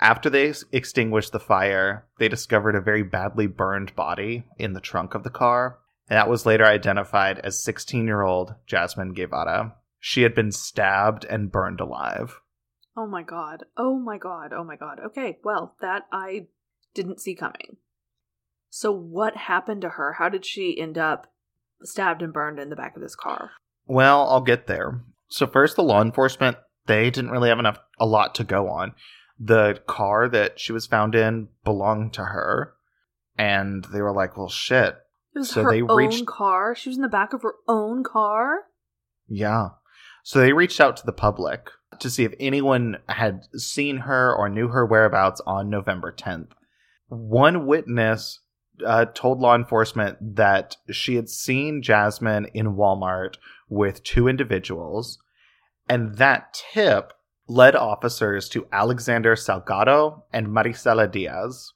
[0.00, 5.14] After they extinguished the fire, they discovered a very badly burned body in the trunk
[5.14, 9.74] of the car, and that was later identified as 16 year old Jasmine Guevara.
[10.00, 12.40] She had been stabbed and burned alive.
[12.96, 13.64] Oh my god.
[13.76, 14.52] Oh my god.
[14.52, 15.00] Oh my god.
[15.06, 16.46] Okay, well, that I
[16.94, 17.76] didn't see coming.
[18.70, 20.14] So what happened to her?
[20.14, 21.32] How did she end up
[21.82, 23.50] stabbed and burned in the back of this car?
[23.86, 25.00] Well, I'll get there.
[25.28, 26.56] So first, the law enforcement
[26.86, 28.94] they didn't really have enough a lot to go on.
[29.40, 32.74] The car that she was found in belonged to her,
[33.36, 34.96] and they were like, "Well, shit,
[35.34, 36.74] It was So her they own reached- car.
[36.74, 38.68] She was in the back of her own car.
[39.28, 39.70] yeah."
[40.22, 44.48] So they reached out to the public to see if anyone had seen her or
[44.48, 46.48] knew her whereabouts on November 10th.
[47.08, 48.40] One witness
[48.84, 53.36] uh, told law enforcement that she had seen Jasmine in Walmart
[53.68, 55.18] with two individuals,
[55.88, 57.12] and that tip
[57.48, 61.72] led officers to Alexander Salgado and Maricela Diaz.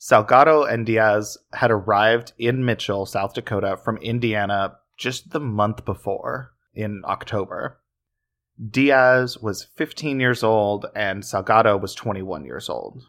[0.00, 6.52] Salgado and Diaz had arrived in Mitchell, South Dakota from Indiana just the month before
[6.72, 7.80] in October.
[8.70, 13.04] Diaz was 15 years old and Salgado was 21 years old.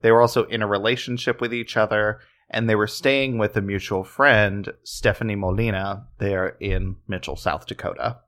[0.00, 3.62] They were also in a relationship with each other and they were staying with a
[3.62, 8.18] mutual friend, Stephanie Molina, there in Mitchell, South Dakota.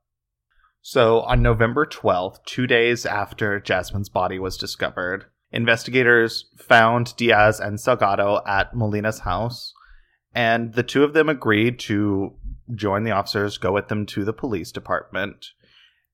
[0.81, 7.79] So on November 12th, two days after Jasmine's body was discovered, investigators found Diaz and
[7.79, 9.73] Salgado at Molina's house,
[10.35, 12.35] and the two of them agreed to
[12.75, 15.47] join the officers, go with them to the police department.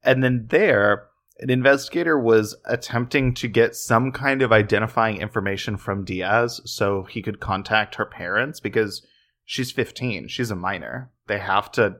[0.02, 1.08] And then there,
[1.38, 7.22] an investigator was attempting to get some kind of identifying information from Diaz so he
[7.22, 9.06] could contact her parents because
[9.44, 10.28] she's 15.
[10.28, 11.10] She's a minor.
[11.26, 11.96] They have to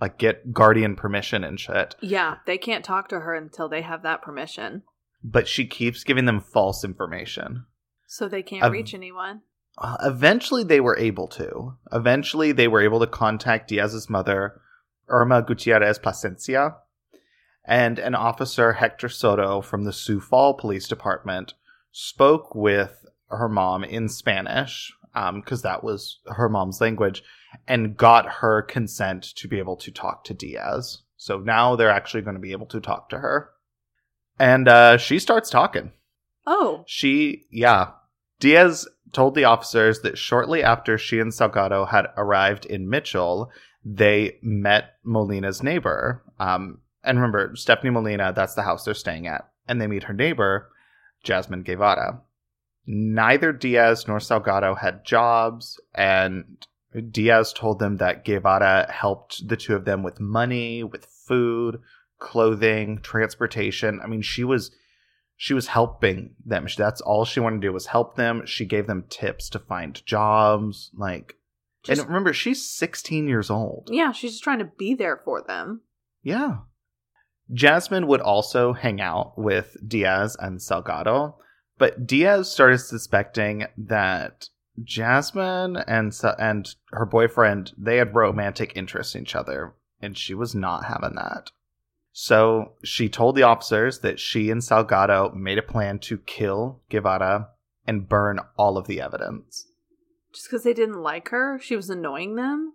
[0.00, 1.94] like get guardian permission and shit.
[2.00, 4.82] Yeah, they can't talk to her until they have that permission.
[5.22, 7.66] But she keeps giving them false information.
[8.08, 9.42] So they can't reach anyone.
[9.78, 11.76] Uh, eventually, they were able to.
[11.92, 14.60] Eventually, they were able to contact Diaz's mother,
[15.08, 16.74] Irma Gutierrez Plasencia,
[17.64, 21.54] and an officer, Hector Soto, from the Sioux Falls Police Department,
[21.90, 24.92] spoke with her mom in Spanish,
[25.34, 27.22] because that was her mom's language,
[27.68, 31.02] and got her consent to be able to talk to Diaz.
[31.16, 33.50] So now they're actually going to be able to talk to her.
[34.38, 35.92] And uh, she starts talking.
[36.46, 37.90] Oh, She, yeah.
[38.40, 43.50] Diaz told the officers that shortly after she and Salgado had arrived in Mitchell,
[43.84, 46.24] they met Molina's neighbor.
[46.40, 49.48] Um, and remember, Stephanie Molina, that's the house they're staying at.
[49.66, 50.70] And they meet her neighbor,
[51.22, 52.20] Jasmine Guevara.
[52.86, 56.66] Neither Diaz nor Salgado had jobs, and
[57.10, 61.80] Diaz told them that Guevara helped the two of them with money, with food,
[62.18, 64.00] clothing, transportation.
[64.02, 64.70] I mean, she was
[65.36, 66.66] she was helping them.
[66.76, 68.46] That's all she wanted to do was help them.
[68.46, 70.90] She gave them tips to find jobs.
[70.94, 71.34] Like,
[71.82, 73.88] Just- and remember, she's 16 years old.
[73.90, 75.80] Yeah, she's just trying to be there for them.
[76.22, 76.58] Yeah.
[77.52, 81.34] Jasmine would also hang out with Diaz and Salgado,
[81.78, 84.48] but Diaz started suspecting that
[84.82, 90.54] Jasmine and and her boyfriend they had romantic interest in each other, and she was
[90.54, 91.50] not having that.
[92.12, 97.48] So she told the officers that she and Salgado made a plan to kill Guevara
[97.86, 99.66] and burn all of the evidence.
[100.34, 102.74] Just because they didn't like her, she was annoying them.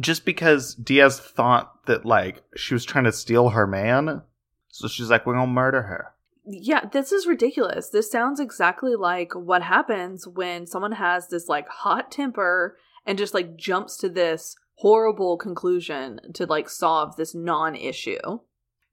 [0.00, 4.22] Just because Diaz thought that like she was trying to steal her man,
[4.68, 6.14] so she's like, "We're gonna murder her."
[6.44, 7.90] Yeah, this is ridiculous.
[7.90, 13.34] This sounds exactly like what happens when someone has this like hot temper and just
[13.34, 18.38] like jumps to this horrible conclusion to like solve this non-issue.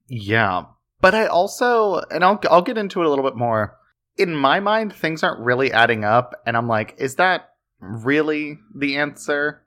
[0.07, 0.65] Yeah,
[1.01, 3.77] but I also, and I'll I'll get into it a little bit more.
[4.17, 8.97] In my mind, things aren't really adding up, and I'm like, is that really the
[8.97, 9.64] answer?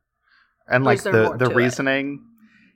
[0.71, 1.57] And like the the to it?
[1.57, 2.25] reasoning,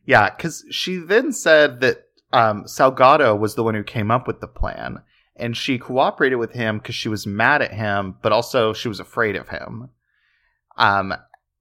[0.06, 4.40] yeah, because she then said that um, Salgado was the one who came up with
[4.40, 5.02] the plan,
[5.36, 9.00] and she cooperated with him because she was mad at him, but also she was
[9.00, 9.90] afraid of him.
[10.76, 11.14] Um,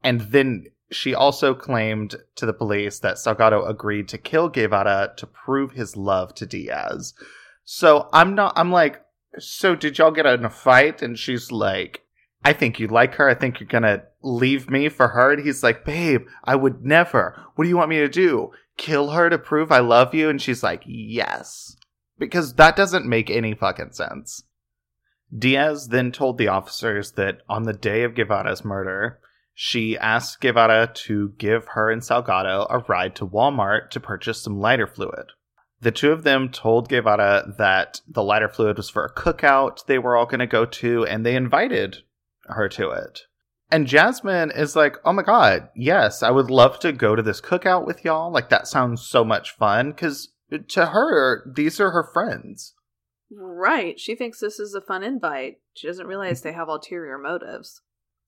[0.04, 5.28] and then she also claimed to the police that Salgado agreed to kill Guevara to
[5.28, 7.13] prove his love to Diaz.
[7.63, 9.02] So I'm not, I'm like,
[9.39, 11.02] so did y'all get in a fight?
[11.02, 12.02] And she's like,
[12.44, 13.30] I think you like her.
[13.30, 15.34] I think you're gonna leave me for her.
[15.34, 17.40] And he's like, babe, I would never.
[17.56, 18.52] What do you want me to do?
[18.78, 20.30] Kill her to prove I love you?
[20.30, 21.76] And she's like, yes.
[22.18, 24.44] Because that doesn't make any fucking sense.
[25.36, 29.20] Diaz then told the officers that on the day of Guevara's murder,
[29.54, 34.60] she asked Guevara to give her and Salgado a ride to Walmart to purchase some
[34.60, 35.32] lighter fluid.
[35.80, 39.98] The two of them told Guevara that the lighter fluid was for a cookout they
[39.98, 42.04] were all going to go to, and they invited
[42.54, 43.22] her to it.
[43.72, 47.40] And Jasmine is like, oh my god, yes, I would love to go to this
[47.40, 48.32] cookout with y'all.
[48.32, 50.30] Like, that sounds so much fun, because
[50.70, 52.74] to her, these are her friends.
[53.34, 53.98] Right.
[53.98, 55.60] She thinks this is a fun invite.
[55.74, 57.82] She doesn't realize they have ulterior motives.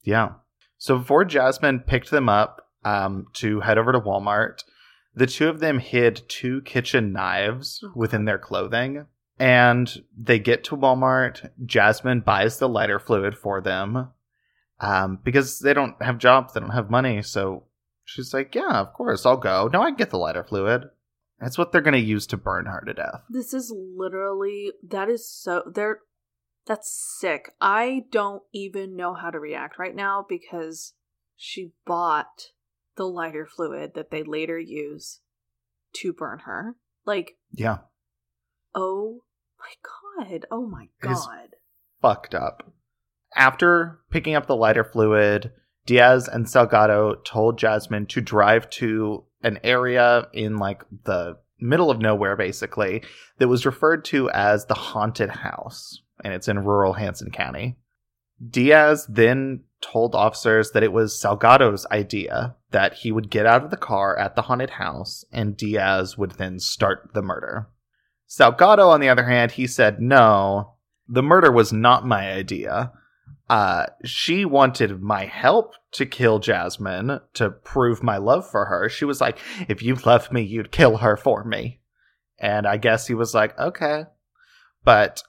[0.03, 0.35] Yeah.
[0.77, 4.63] So before Jasmine picked them up um, to head over to Walmart,
[5.13, 9.07] the two of them hid two kitchen knives within their clothing.
[9.39, 11.49] And they get to Walmart.
[11.65, 14.09] Jasmine buys the lighter fluid for them
[14.79, 17.21] um, because they don't have jobs, they don't have money.
[17.21, 17.65] So
[18.03, 19.69] she's like, Yeah, of course, I'll go.
[19.71, 20.83] No, I can get the lighter fluid.
[21.39, 23.23] That's what they're going to use to burn her to death.
[23.29, 25.99] This is literally that is so they're
[26.65, 27.51] that's sick.
[27.59, 30.93] I don't even know how to react right now because
[31.35, 32.51] she bought
[32.95, 35.19] the lighter fluid that they later use
[35.93, 36.75] to burn her.
[37.05, 37.79] Like, Yeah,
[38.75, 39.21] oh
[39.59, 40.45] my god.
[40.51, 41.55] Oh my god.
[42.01, 42.71] fucked up.
[43.35, 45.51] After picking up the lighter fluid,
[45.85, 51.99] Diaz and Salgado told Jasmine to drive to an area in like the middle of
[51.99, 53.03] nowhere, basically,
[53.39, 57.77] that was referred to as the haunted house, and it's in rural Hanson County.
[58.49, 63.69] Diaz then told officers that it was Salgado's idea that he would get out of
[63.69, 67.67] the car at the haunted house and Diaz would then start the murder.
[68.33, 70.73] Salgado, on the other hand, he said, no,
[71.07, 72.91] the murder was not my idea.
[73.47, 78.89] Uh, she wanted my help to kill Jasmine to prove my love for her.
[78.89, 81.79] She was like, if you loved me, you'd kill her for me.
[82.39, 84.05] And I guess he was like, okay.
[84.83, 85.21] But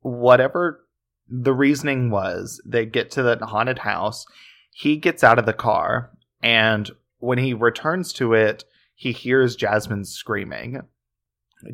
[0.00, 0.86] whatever
[1.28, 4.24] the reasoning was, they get to the haunted house.
[4.70, 6.10] He gets out of the car,
[6.42, 8.64] and when he returns to it,
[8.94, 10.80] he hears Jasmine screaming.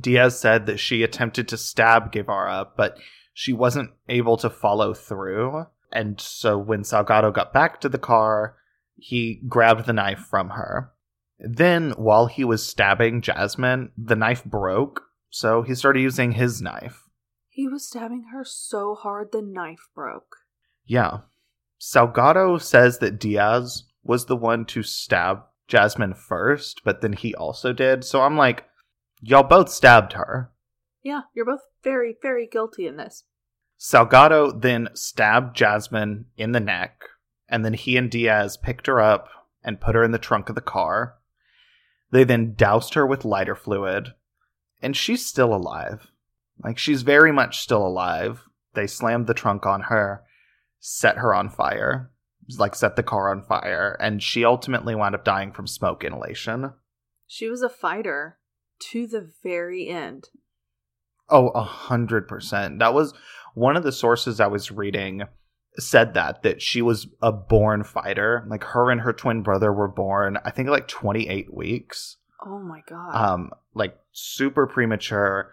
[0.01, 2.99] Diaz said that she attempted to stab Guevara, but
[3.35, 5.67] she wasn't able to follow through.
[5.93, 8.57] And so when Salgado got back to the car,
[8.97, 10.93] he grabbed the knife from her.
[11.39, 17.09] Then, while he was stabbing Jasmine, the knife broke, so he started using his knife.
[17.49, 20.37] He was stabbing her so hard the knife broke.
[20.87, 21.19] Yeah.
[21.81, 27.73] Salgado says that Diaz was the one to stab Jasmine first, but then he also
[27.73, 28.05] did.
[28.05, 28.65] So I'm like,
[29.23, 30.51] y'all both stabbed her.
[31.03, 33.25] Yeah, you're both very, very guilty in this.
[33.79, 37.03] Salgado then stabbed Jasmine in the neck,
[37.49, 39.29] and then he and Diaz picked her up
[39.65, 41.17] and put her in the trunk of the car.
[42.11, 44.15] They then doused her with lighter fluid,
[44.81, 46.09] and she's still alive.
[46.63, 48.45] Like, she's very much still alive.
[48.75, 50.23] They slammed the trunk on her,
[50.79, 52.11] set her on fire,
[52.59, 56.73] like, set the car on fire, and she ultimately wound up dying from smoke inhalation.
[57.27, 58.39] She was a fighter
[58.91, 60.29] to the very end.
[61.29, 62.79] Oh, a hundred percent.
[62.79, 63.15] That was
[63.55, 65.23] one of the sources I was reading
[65.79, 68.45] said that that she was a born fighter.
[68.49, 72.19] Like her and her twin brother were born, I think like 28 weeks.
[72.45, 73.15] Oh my god.
[73.15, 75.53] Um like super premature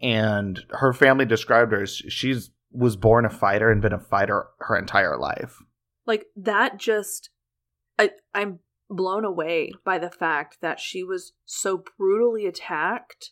[0.00, 4.46] and her family described her as she's was born a fighter and been a fighter
[4.60, 5.58] her entire life.
[6.06, 7.28] like that just
[7.98, 13.30] I I'm blown away by the fact that she was so brutally attacked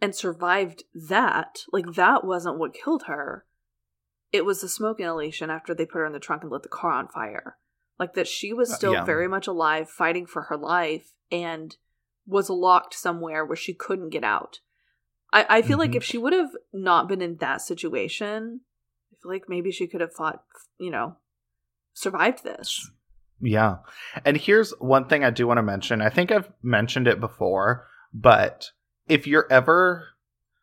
[0.00, 1.64] and survived that.
[1.72, 3.44] Like that wasn't what killed her.
[4.32, 6.68] It was the smoke inhalation after they put her in the trunk and lit the
[6.68, 7.56] car on fire.
[7.98, 9.04] Like that she was Uh, still yeah.
[9.04, 11.76] very much alive, fighting for her life, and
[12.26, 14.60] was locked somewhere where she couldn't get out.
[15.32, 15.96] I, I feel like Mhm.
[15.96, 18.60] if she would have not been in that situation,
[19.12, 20.44] I feel like maybe she could have fought,
[20.78, 21.16] you know,
[21.92, 22.90] survived this.
[23.44, 23.76] Yeah.
[24.24, 26.00] And here's one thing I do want to mention.
[26.00, 28.70] I think I've mentioned it before, but
[29.06, 30.08] if you're ever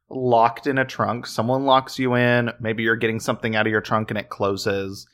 [0.09, 3.81] locked in a trunk, someone locks you in, maybe you're getting something out of your
[3.81, 5.07] trunk and it closes.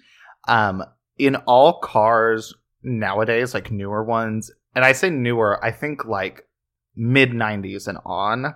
[0.48, 0.82] Um,
[1.18, 2.54] in all cars
[2.84, 6.48] nowadays, like newer ones, and I say newer, I think like
[6.96, 8.56] mid 90s and on,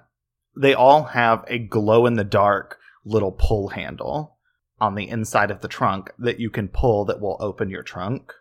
[0.55, 4.37] they all have a glow in the dark little pull handle
[4.79, 8.31] on the inside of the trunk that you can pull that will open your trunk.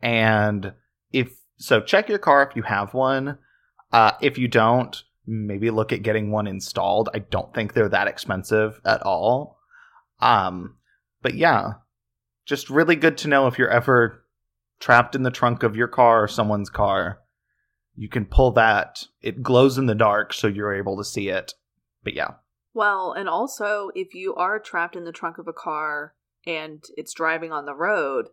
[0.00, 0.72] And
[1.12, 3.38] if so, check your car if you have one.
[3.92, 7.08] Uh, if you don't, maybe look at getting one installed.
[7.14, 9.58] I don't think they're that expensive at all.
[10.20, 10.76] Um,
[11.22, 11.74] but yeah,
[12.44, 14.24] just really good to know if you're ever
[14.80, 17.20] trapped in the trunk of your car or someone's car.
[17.94, 19.04] You can pull that.
[19.22, 21.54] It glows in the dark, so you're able to see it.
[22.04, 22.32] But yeah,
[22.74, 26.14] Well, and also if you are trapped in the trunk of a car
[26.46, 28.28] and it's driving on the road,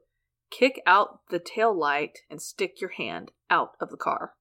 [0.57, 4.33] kick out the tail light and stick your hand out of the car.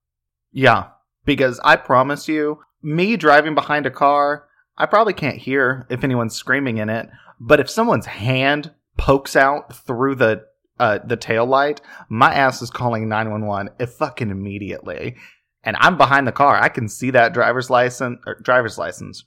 [0.51, 0.89] Yeah,
[1.25, 4.47] because I promise you, me driving behind a car,
[4.77, 7.09] I probably can't hear if anyone's screaming in it,
[7.39, 10.45] but if someone's hand pokes out through the
[10.79, 15.15] uh, the tail light, my ass is calling 911 if fucking immediately.
[15.63, 16.57] And I'm behind the car.
[16.57, 19.23] I can see that driver's license or driver's license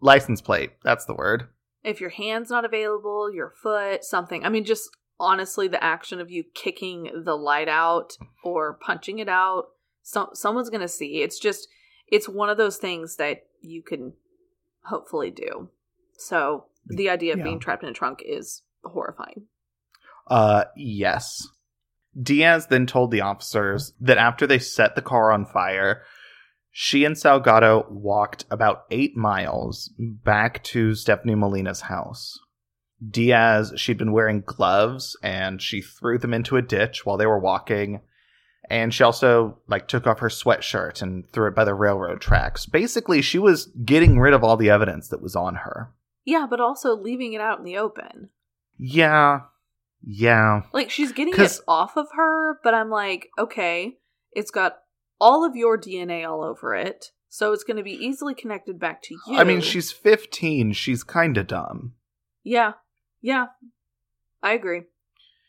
[0.00, 0.72] license plate.
[0.84, 1.48] That's the word.
[1.82, 4.44] If your hand's not available, your foot, something.
[4.44, 8.12] I mean, just honestly, the action of you kicking the light out
[8.42, 9.64] or punching it out,
[10.02, 11.22] some someone's gonna see.
[11.22, 11.68] It's just,
[12.08, 14.12] it's one of those things that you can
[14.84, 15.70] hopefully do.
[16.18, 17.44] So the idea of Yeah.
[17.44, 19.46] being trapped in a trunk is horrifying.
[20.26, 21.48] Uh, yes.
[22.20, 26.02] Diaz then told the officers that after they set the car on fire,
[26.70, 32.38] she and Salgado walked about eight miles back to Stephanie Molina's house.
[33.10, 37.38] Diaz, she'd been wearing gloves and she threw them into a ditch while they were
[37.38, 38.00] walking.
[38.70, 42.64] And she also like took off her sweatshirt and threw it by the railroad tracks.
[42.66, 45.92] Basically, she was getting rid of all the evidence that was on her.
[46.24, 48.30] Yeah, but also leaving it out in the open.
[48.78, 49.40] Yeah.
[50.02, 50.62] Yeah.
[50.72, 53.98] Like she's getting it off of her, but I'm like, okay,
[54.32, 54.78] it's got
[55.20, 59.02] all of your DNA all over it, so it's going to be easily connected back
[59.02, 59.36] to you.
[59.36, 60.72] I mean, she's 15.
[60.72, 61.94] She's kind of dumb.
[62.42, 62.72] yeah,
[63.24, 63.46] yeah,
[64.42, 64.82] I agree.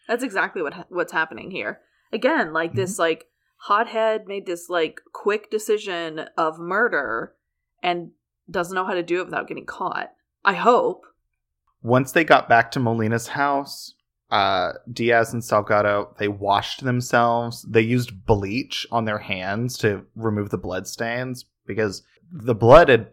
[0.08, 1.82] That's exactly what ha- what's happening here.
[2.14, 2.80] Again, like Mm-hmm.
[2.80, 3.26] this, like
[3.58, 7.34] hothead made this like quick decision of murder
[7.84, 8.12] and
[8.50, 10.12] doesn't know how to do it without getting caught.
[10.46, 11.06] I hope.
[11.84, 13.94] Once they got back to Molina's house,
[14.32, 17.64] uh, Diaz and Salgado, they washed themselves.
[17.64, 23.12] They used bleach on their hands to remove the blood stains because the blood had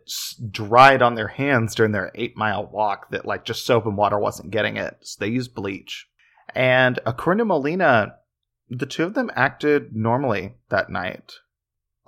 [0.50, 4.18] dried on their hands during their eight mile walk that like just soap and water
[4.18, 4.96] wasn't getting it.
[5.02, 6.08] So they used bleach.
[6.54, 8.16] And according to Molina,
[8.68, 11.34] the two of them acted normally that night.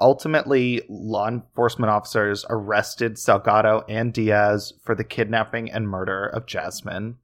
[0.01, 7.19] Ultimately, law enforcement officers arrested Salgado and Diaz for the kidnapping and murder of Jasmine.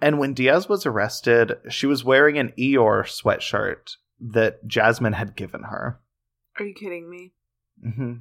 [0.00, 5.64] And when Diaz was arrested, she was wearing an Eeyore sweatshirt that Jasmine had given
[5.64, 6.00] her.
[6.58, 7.32] Are you kidding me?
[7.82, 8.14] hmm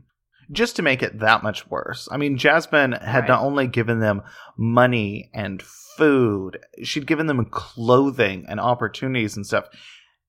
[0.52, 2.08] Just to make it that much worse.
[2.12, 3.30] I mean, Jasmine had Right.
[3.30, 4.22] not only given them
[4.58, 9.66] money and food, she'd given them clothing and opportunities and stuff.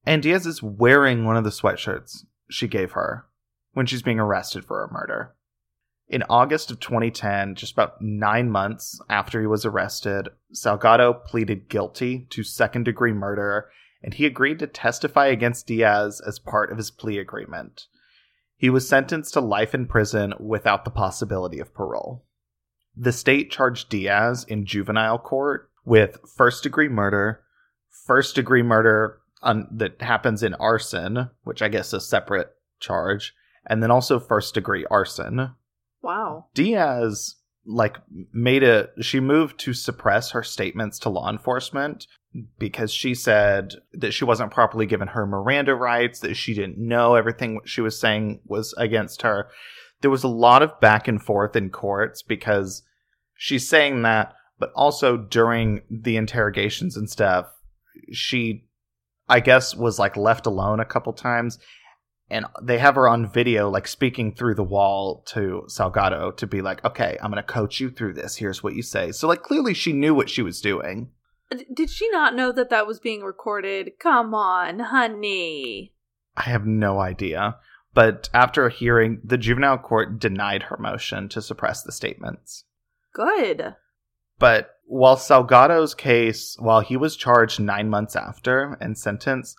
[0.04, 3.26] And Diaz is wearing one of the sweatshirts she gave her
[3.72, 5.34] when she's being arrested for a murder.
[6.08, 12.26] In August of 2010, just about nine months after he was arrested, Salgado pleaded guilty
[12.30, 13.68] to second degree murder
[14.02, 17.86] and he agreed to testify against Diaz as part of his plea agreement.
[18.56, 22.24] He was sentenced to life in prison without the possibility of parole.
[22.96, 27.42] The state charged Diaz in juvenile court with first degree murder,
[28.06, 32.50] first degree murder un- that happens in arson, which I guess is a separate
[32.80, 33.34] charge,
[33.66, 35.54] and then also first degree arson.
[36.02, 36.46] Wow.
[36.54, 37.36] Diaz
[37.66, 37.96] like
[38.32, 42.06] made a she moved to suppress her statements to law enforcement
[42.58, 47.14] because she said that she wasn't properly given her Miranda rights, that she didn't know
[47.14, 49.48] everything she was saying was against her.
[50.00, 52.82] There was a lot of back and forth in courts because
[53.34, 57.46] she's saying that, but also during the interrogations and stuff,
[58.12, 58.66] she,
[59.28, 61.58] I guess, was like left alone a couple times.
[62.28, 66.60] And they have her on video, like speaking through the wall to Salgado to be
[66.60, 68.36] like, okay, I'm going to coach you through this.
[68.36, 69.12] Here's what you say.
[69.12, 71.10] So, like, clearly she knew what she was doing.
[71.72, 73.92] Did she not know that that was being recorded?
[73.98, 75.92] Come on, honey.
[76.36, 77.56] I have no idea.
[77.94, 82.64] But after a hearing, the juvenile court denied her motion to suppress the statements.
[83.14, 83.74] Good.
[84.38, 89.56] But while Salgado's case, while he was charged nine months after and sentenced,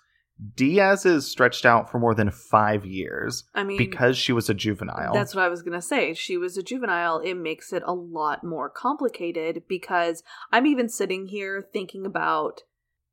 [0.55, 3.43] Diaz is stretched out for more than five years.
[3.55, 5.13] I mean, because she was a juvenile.
[5.13, 6.13] That's what I was going to say.
[6.13, 7.19] She was a juvenile.
[7.19, 12.61] It makes it a lot more complicated because I'm even sitting here thinking about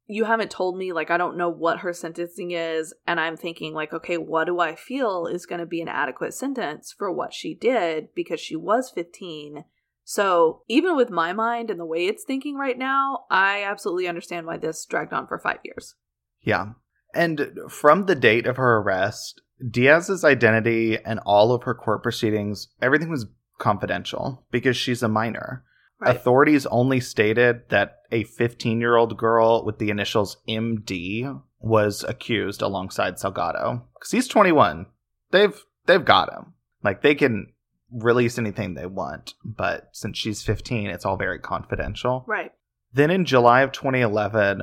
[0.06, 3.72] you haven't told me like I don't know what her sentencing is and I'm thinking
[3.72, 7.32] like okay, what do I feel is going to be an adequate sentence for what
[7.32, 9.64] she did because she was 15.
[10.06, 14.46] So, even with my mind and the way it's thinking right now, I absolutely understand
[14.46, 15.94] why this dragged on for 5 years.
[16.42, 16.72] Yeah.
[17.14, 19.40] And from the date of her arrest,
[19.70, 23.26] Diaz's identity and all of her court proceedings, everything was
[23.58, 25.64] confidential because she's a minor.
[26.00, 26.16] Right.
[26.16, 32.62] Authorities only stated that a 15 year old girl with the initials MD was accused
[32.62, 33.82] alongside Salgado.
[33.94, 34.86] Because he's 21.
[35.30, 36.54] They've they've got him.
[36.82, 37.52] Like they can
[37.90, 42.24] release anything they want, but since she's 15, it's all very confidential.
[42.26, 42.52] Right.
[42.92, 44.62] Then in July of 2011,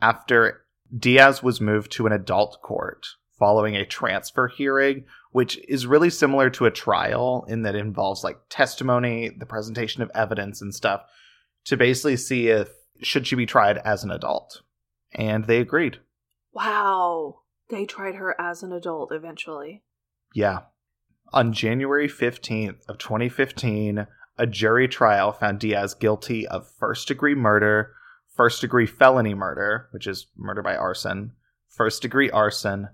[0.00, 0.64] after
[0.96, 3.06] Diaz was moved to an adult court
[3.38, 8.22] following a transfer hearing, which is really similar to a trial in that it involves
[8.22, 11.02] like testimony, the presentation of evidence and stuff
[11.64, 12.68] to basically see if
[13.02, 14.62] should she be tried as an adult.
[15.12, 15.98] And they agreed.
[16.52, 17.40] Wow.
[17.70, 19.82] They tried her as an adult eventually.
[20.34, 20.60] Yeah.
[21.32, 27.94] On January 15th of 2015, a jury trial found Diaz guilty of first degree murder,
[28.40, 31.30] first degree felony murder, which is murder by arson,
[31.68, 32.88] first degree arson,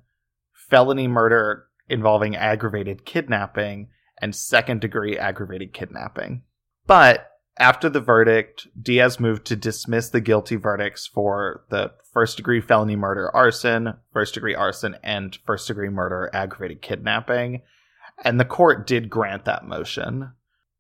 [0.53, 3.87] felony murder involving aggravated kidnapping,
[4.21, 6.43] and second degree aggravated kidnapping.
[6.89, 7.31] But
[7.61, 12.97] after the verdict, Diaz moved to dismiss the guilty verdicts for the first degree felony
[12.97, 17.63] murder arson, first degree arson, and first degree murder aggravated kidnapping.
[18.25, 20.33] And the court did grant that motion.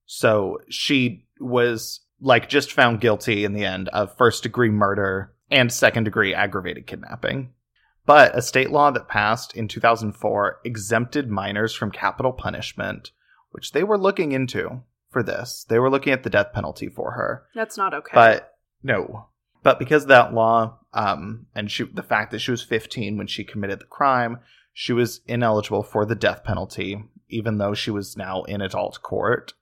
[0.06, 5.72] So she was like just found guilty in the end of first degree murder and
[5.72, 7.52] second degree aggravated kidnapping.
[8.04, 13.10] But a state law that passed in 2004 exempted minors from capital punishment,
[13.50, 15.64] which they were looking into for this.
[15.68, 17.46] They were looking at the death penalty for her.
[17.54, 18.12] That's not okay.
[18.14, 19.28] But no.
[19.62, 23.26] But because of that law, um, and she, the fact that she was 15 when
[23.26, 24.38] she committed the crime,
[24.72, 29.54] she was ineligible for the death penalty, even though she was now in adult court.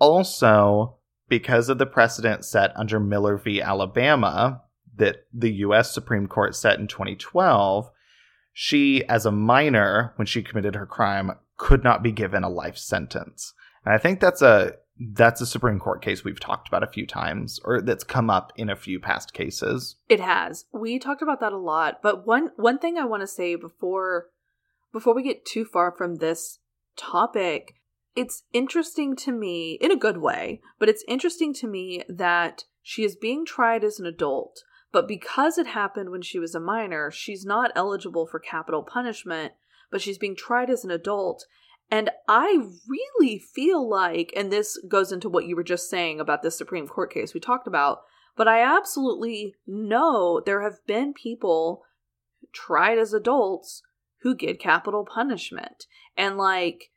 [0.00, 0.96] Also,
[1.32, 3.62] because of the precedent set under Miller v.
[3.62, 4.60] Alabama
[4.96, 5.90] that the U.S.
[5.90, 7.90] Supreme Court set in 2012,
[8.52, 12.76] she, as a minor, when she committed her crime, could not be given a life
[12.76, 13.54] sentence.
[13.82, 14.74] And I think that's a
[15.14, 18.52] that's a Supreme Court case we've talked about a few times, or that's come up
[18.56, 19.96] in a few past cases.
[20.10, 20.66] It has.
[20.70, 22.00] We talked about that a lot.
[22.02, 24.26] But one one thing I want to say before
[24.92, 26.58] before we get too far from this
[26.94, 27.76] topic
[28.14, 33.04] it's interesting to me in a good way, but it's interesting to me that she
[33.04, 37.10] is being tried as an adult, but because it happened when she was a minor,
[37.10, 39.52] she's not eligible for capital punishment,
[39.90, 41.46] but she's being tried as an adult.
[41.90, 46.42] And I really feel like, and this goes into what you were just saying about
[46.42, 48.00] this Supreme Court case we talked about,
[48.36, 51.82] but I absolutely know there have been people
[52.52, 53.82] tried as adults
[54.22, 55.86] who get capital punishment.
[56.16, 56.91] And like,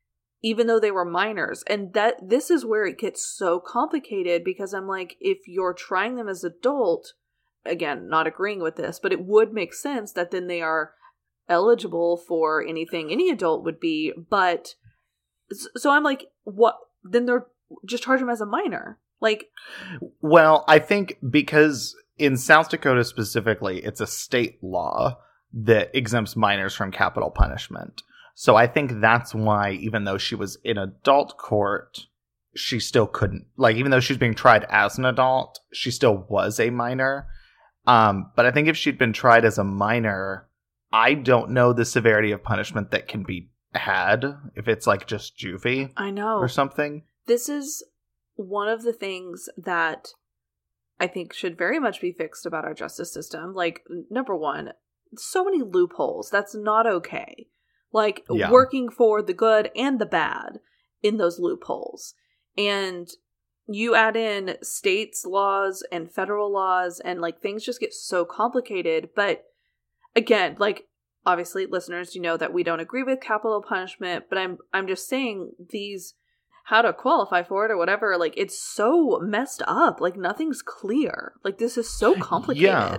[0.46, 1.64] even though they were minors.
[1.68, 6.16] And that this is where it gets so complicated because i'm like if you're trying
[6.16, 7.14] them as adult
[7.66, 10.92] again not agreeing with this but it would make sense that then they are
[11.50, 14.76] eligible for anything any adult would be but
[15.52, 17.48] so i'm like what then they're
[17.86, 19.00] just charge them as a minor.
[19.22, 19.50] Like
[20.22, 25.18] well i think because in south dakota specifically it's a state law
[25.54, 28.04] that exempts minors from capital punishment
[28.36, 32.06] so I think that's why, even though she was in adult court,
[32.54, 36.26] she still couldn't, like, even though she was being tried as an adult, she still
[36.30, 37.28] was a minor.
[37.88, 40.50] Um, but I think if she'd been tried as a minor,
[40.92, 44.26] I don't know the severity of punishment that can be had
[44.56, 45.92] if it's like just juvie.
[45.96, 46.38] I know.
[46.38, 47.04] Or something.
[47.28, 47.84] This is
[48.36, 50.10] one of the things that
[51.00, 53.54] I think should very much be fixed about our justice system.
[53.54, 54.72] Like, number one,
[55.16, 56.30] so many loopholes.
[56.30, 57.48] That's not okay.
[57.96, 58.52] Like, Yeah.
[58.52, 60.60] working for the good and the bad
[61.02, 62.14] in those loopholes.
[62.58, 63.08] And
[63.68, 69.10] you add in states' laws and federal laws, and like things just get so complicated.
[69.16, 69.46] But
[70.14, 70.88] again, like,
[71.26, 75.08] obviously, listeners, you know that we don't agree with capital punishment, but I'm I'm just
[75.08, 76.16] saying these
[76.66, 81.34] how to qualify for it or whatever like it's so messed up like nothing's clear
[81.44, 82.98] like this is so complicated Yeah.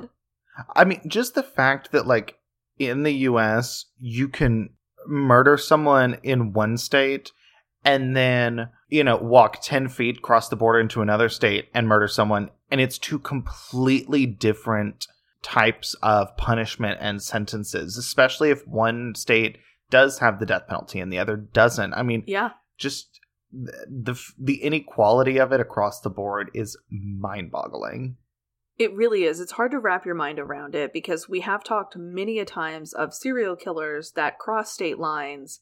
[0.76, 2.38] I mean, just the fact that, like,
[2.78, 4.70] in the US, you can
[5.06, 7.32] murder someone in one state
[7.84, 12.08] and then, you know, walk 10 feet cross the border into another state and murder
[12.08, 12.50] someone.
[12.70, 15.06] And it's two completely different
[15.42, 19.58] types of punishment and sentences, especially if one state
[19.90, 21.94] does have the death penalty and the other doesn't.
[21.94, 23.20] I mean, yeah just
[23.52, 28.16] the the, the inequality of it across the board is mind-boggling.
[28.78, 29.40] It really is.
[29.40, 32.92] It's hard to wrap your mind around it because we have talked many a times
[32.92, 35.60] of serial killers that cross state lines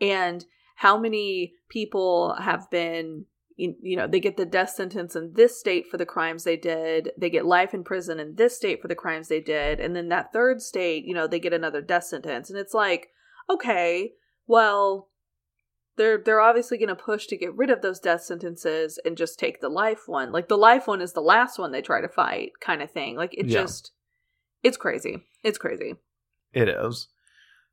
[0.00, 0.44] and
[0.76, 5.88] how many people have been you know they get the death sentence in this state
[5.90, 8.94] for the crimes they did they get life in prison in this state for the
[8.94, 12.50] crimes they did and then that third state you know they get another death sentence
[12.50, 13.08] and it's like
[13.50, 14.12] okay
[14.46, 15.07] well
[15.98, 19.38] they're they're obviously going to push to get rid of those death sentences and just
[19.38, 20.32] take the life one.
[20.32, 23.16] Like the life one is the last one they try to fight, kind of thing.
[23.16, 23.60] Like it Yeah.
[23.60, 23.92] just,
[24.62, 25.24] it's crazy.
[25.44, 25.96] It's crazy.
[26.54, 27.08] It is.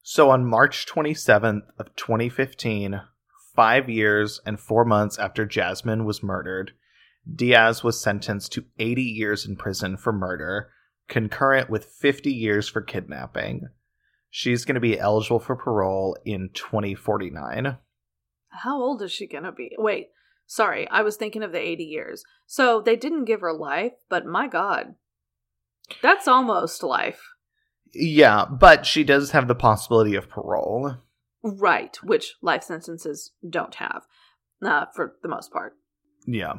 [0.03, 3.01] So on March 27th of 2015,
[3.55, 6.73] 5 years and 4 months after Jasmine was murdered,
[7.33, 10.69] Diaz was sentenced to 80 years in prison for murder,
[11.07, 13.69] concurrent with 50 years for kidnapping.
[14.29, 17.77] She's going to be eligible for parole in 2049.
[18.63, 19.71] How old is she gonna be?
[19.77, 20.07] Wait,
[20.47, 22.23] sorry, I was thinking of the eighty years.
[22.45, 24.95] So they didn't give her life, but my God,
[26.01, 27.21] that's almost life,
[27.93, 30.95] Yeah, but she does have the possibility of parole.
[31.43, 31.95] right?
[32.03, 34.03] Which life sentences don't have,
[34.63, 35.73] uh, for the most part.
[36.25, 36.53] Yeah.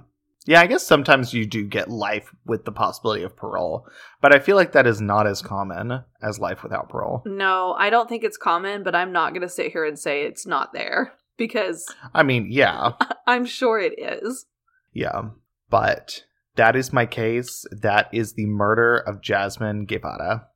[0.47, 3.85] Yeah, I guess sometimes you do get life with the possibility of parole,
[4.21, 7.23] but I feel like that is not as common as life without parole.
[7.27, 10.47] No, I don't think it's common, but I'm not gonna sit here and say it's
[10.47, 12.93] not there because I mean, yeah,
[13.27, 14.47] I'm sure it is.
[14.93, 15.31] yeah,
[15.71, 16.25] but
[16.57, 17.65] that is my case.
[17.71, 20.47] That is the murder of Jasmine Guevara.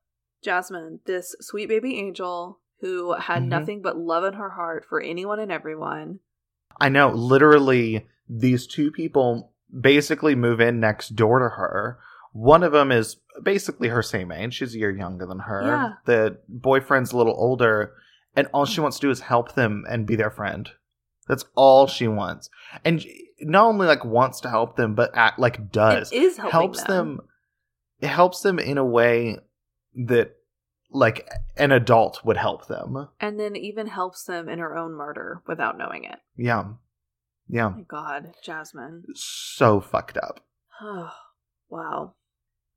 [0.43, 3.49] Jasmine, this sweet baby angel who had Mhm.
[3.49, 6.20] nothing but love in her heart for anyone and everyone.
[6.81, 11.99] I know, literally, these two people basically move in next door to her.
[12.33, 14.55] One of them is basically her same age.
[14.55, 15.62] She's a year younger than her.
[15.66, 15.93] Yeah.
[16.07, 17.93] The boyfriend's a little older,
[18.37, 20.70] and all she wants to do is help them and be their friend.
[21.28, 22.51] That's all she wants.
[22.85, 23.05] And
[23.41, 26.12] not only like wants to help them, but act like does.
[26.12, 27.20] It is helps them.
[28.01, 29.39] It helps them in a way
[29.95, 30.37] that
[30.91, 33.09] like an adult would help them.
[33.20, 36.18] and then even helps them in her own murder without knowing it.
[36.37, 36.64] Yeah.
[37.49, 37.66] Yeah.
[37.66, 39.05] Oh my God, Jasmine.
[39.14, 40.41] So fucked up.
[40.81, 41.12] Oh,
[41.68, 42.14] wow.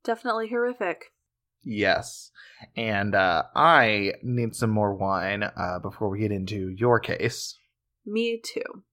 [0.04, 1.12] Definitely horrific.
[1.64, 2.32] Yes.
[2.76, 7.57] And uh, I need some more wine uh, before we get into your case.
[8.05, 8.84] Me too.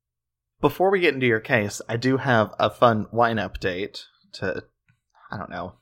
[0.60, 4.04] Before we get into your case, I do have a fun wine update
[4.34, 4.64] to,
[5.30, 5.74] I don't know,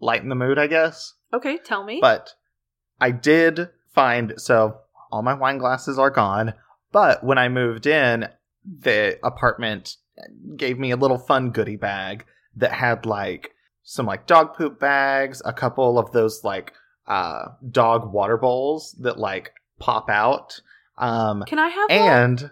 [0.00, 1.14] lighten the mood, I guess.
[1.32, 1.98] Okay, tell me.
[2.00, 2.34] But
[3.00, 4.78] I did find, so
[5.12, 6.54] all my wine glasses are gone.
[6.92, 8.28] But when I moved in,
[8.64, 9.96] the apartment
[10.56, 12.24] gave me a little fun goodie bag
[12.56, 13.52] that had like
[13.88, 16.72] some like dog poop bags, a couple of those like
[17.06, 20.60] uh dog water bowls that like pop out.
[20.98, 21.98] Um Can I have one?
[22.10, 22.50] and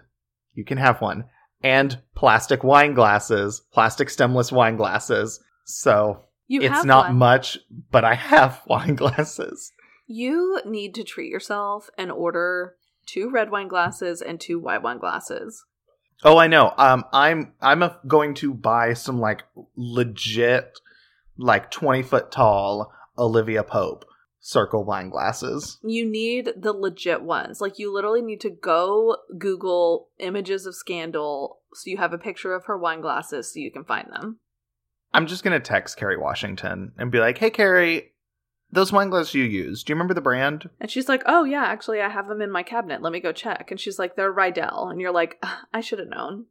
[0.53, 1.25] you can have one.
[1.61, 5.39] And plastic wine glasses, plastic stemless wine glasses.
[5.65, 7.17] So You it's not one.
[7.17, 7.57] much,
[7.91, 9.73] but I have wine glasses.
[10.07, 12.75] You need to treat yourself and order
[13.07, 15.65] two red wine glasses and two white wine glasses.
[16.23, 16.73] Oh, I know.
[16.77, 19.43] Um, I'm I'm a, going to buy some like
[19.75, 20.79] legit,
[21.37, 24.05] like twenty foot tall Olivia Pope
[24.45, 25.79] circle wine glasses.
[25.83, 27.59] You need the legit ones.
[27.59, 32.53] Like you literally need to go Google images of Scandal so you have a picture
[32.53, 34.39] of her wine glasses so you can find them.
[35.13, 38.13] I'm just gonna text Kerry Washington and be like, "Hey, Kerry,
[38.71, 39.83] those wine glasses you use.
[39.83, 42.51] Do you remember the brand?" And she's like, "Oh yeah, actually I have them in
[42.51, 43.01] my cabinet.
[43.01, 46.09] Let me go check." And she's like, "They're Riedel." And you're like, "I should have
[46.09, 46.45] known."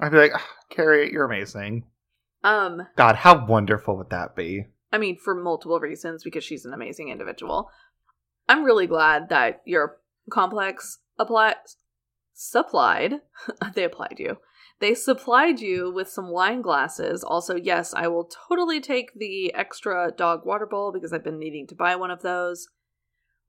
[0.00, 1.84] I'd be like, "Ah, "Kerry, you're amazing.
[2.48, 6.72] Um, God, how wonderful would that be?" I mean, for multiple reasons, because she's an
[6.72, 7.70] amazing individual.
[8.48, 9.98] I'm really glad that your
[10.30, 11.56] complex applied
[12.32, 13.14] supplied.
[13.74, 14.38] they applied you.
[14.80, 17.24] They supplied you with some wine glasses.
[17.24, 21.66] Also, yes, I will totally take the extra dog water bowl because I've been needing
[21.66, 22.68] to buy one of those.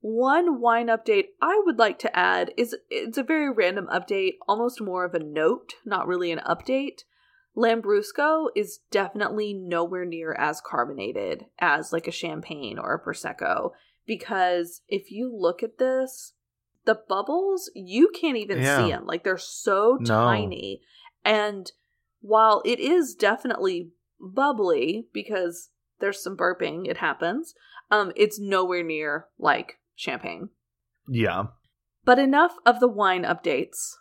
[0.00, 4.80] One wine update I would like to add is it's a very random update, almost
[4.80, 7.04] more of a note, not really an update.
[7.60, 13.70] Lambrusco is definitely nowhere near as carbonated as like a champagne or a prosecco
[14.06, 16.32] because if you look at this,
[16.86, 18.76] the bubbles you can't even Yeah.
[18.78, 19.04] see them.
[19.06, 20.24] Like they're so No.
[20.24, 20.80] tiny.
[21.24, 21.70] And
[22.20, 27.54] while it is definitely bubbly because there's some burping, it happens.
[27.90, 30.48] Um, it's nowhere near like champagne.
[31.08, 31.48] Yeah.
[32.04, 33.96] But enough of the wine updates.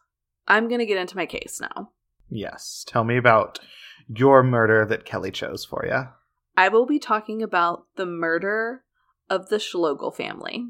[0.48, 1.92] I'm gonna get into my case now.
[2.30, 2.84] Yes.
[2.88, 3.60] Tell me about
[4.08, 6.08] your murder that Kelly chose for you.
[6.58, 8.84] I will be talking about the murder
[9.30, 10.68] of the Schlogel family.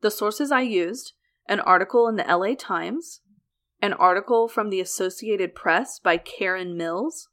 [0.00, 1.12] The sources I used
[1.46, 3.22] an article in the LA Times,
[3.82, 7.28] an article from the Associated Press by Karen Mills,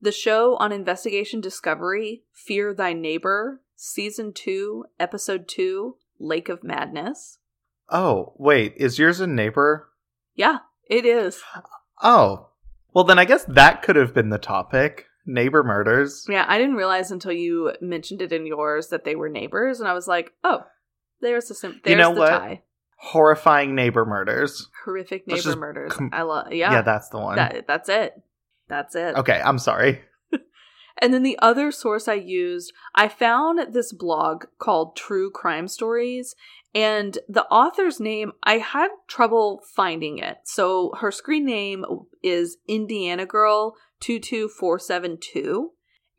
[0.00, 7.38] the show on Investigation Discovery, Fear Thy Neighbor, Season 2, Episode 2, Lake of Madness.
[7.88, 8.74] Oh, wait.
[8.76, 9.88] Is yours a neighbor?
[10.34, 11.40] Yeah, it is.
[12.02, 12.48] Oh.
[12.94, 15.06] Well, then I guess that could have been the topic.
[15.24, 16.26] Neighbor murders.
[16.28, 19.88] Yeah, I didn't realize until you mentioned it in yours that they were neighbors, and
[19.88, 20.64] I was like, oh,
[21.20, 22.28] there's the sim- there's You know the what?
[22.30, 22.62] tie.
[22.96, 24.68] Horrifying neighbor murders.
[24.84, 25.92] Horrific neighbor murders.
[25.92, 26.52] com- I love.
[26.52, 27.36] Yeah, Yeah, that's the one.
[27.36, 28.20] that that's it.
[28.68, 29.16] That's it.
[29.16, 30.00] okay, I'm sorry.
[31.00, 36.34] And then the other source I used, I found this blog called True Crime Stories,
[36.74, 40.38] and the author's name, I had trouble finding it.
[40.44, 41.84] So her screen name
[42.22, 45.70] is Indiana Girl 22472.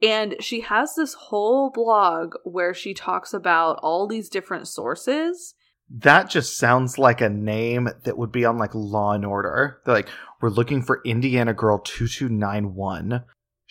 [0.01, 5.55] And she has this whole blog where she talks about all these different sources.
[5.89, 9.82] That just sounds like a name that would be on like Law and Order.
[9.86, 10.09] They're like,
[10.41, 13.24] we're looking for Indiana Girl 2291.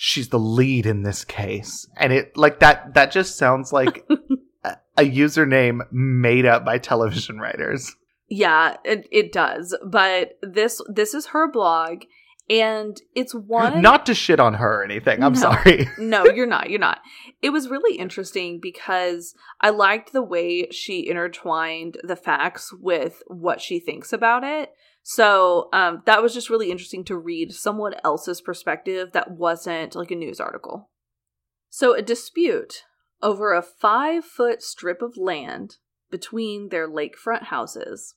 [0.04, 1.86] She's the lead in this case.
[1.96, 4.04] And it like that that just sounds like
[4.64, 7.94] a, a username made up by television writers.
[8.28, 9.76] Yeah, it, it does.
[9.86, 12.02] But this this is her blog
[12.50, 15.22] and it's one Not to shit on her or anything.
[15.22, 15.38] I'm No.
[15.38, 15.88] sorry.
[15.98, 16.68] no, you're not.
[16.68, 16.98] You're not.
[17.40, 23.60] It was really interesting because I liked the way she intertwined the facts with what
[23.60, 24.72] she thinks about it.
[25.02, 30.10] So um, that was just really interesting to read someone else's perspective that wasn't like
[30.10, 30.90] a news article.
[31.68, 32.84] So, a dispute
[33.22, 35.76] over a five foot strip of land
[36.10, 38.14] between their lakefront houses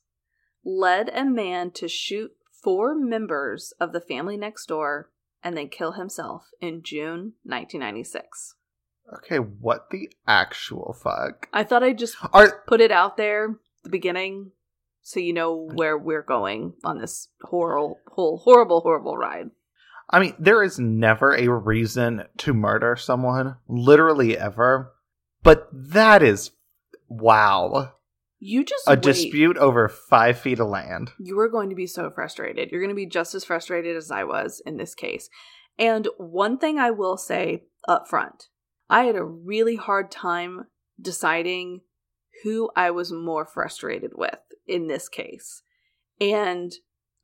[0.64, 2.32] led a man to shoot
[2.62, 5.10] four members of the family next door
[5.42, 8.56] and then kill himself in June 1996.
[9.14, 11.48] Okay, what the actual fuck?
[11.52, 14.50] I thought I'd just Are put it out there at the beginning
[15.06, 19.50] so you know where we're going on this horrible, whole, horrible, horrible ride.
[20.10, 24.92] I mean, there is never a reason to murder someone, literally ever.
[25.44, 26.50] But that is
[27.06, 27.92] wow.
[28.40, 29.02] You just A wait.
[29.02, 31.12] dispute over five feet of land.
[31.20, 32.72] You are going to be so frustrated.
[32.72, 35.30] You're going to be just as frustrated as I was in this case.
[35.78, 38.48] And one thing I will say up front
[38.90, 40.64] I had a really hard time
[41.00, 41.82] deciding
[42.42, 45.62] who I was more frustrated with in this case.
[46.20, 46.72] And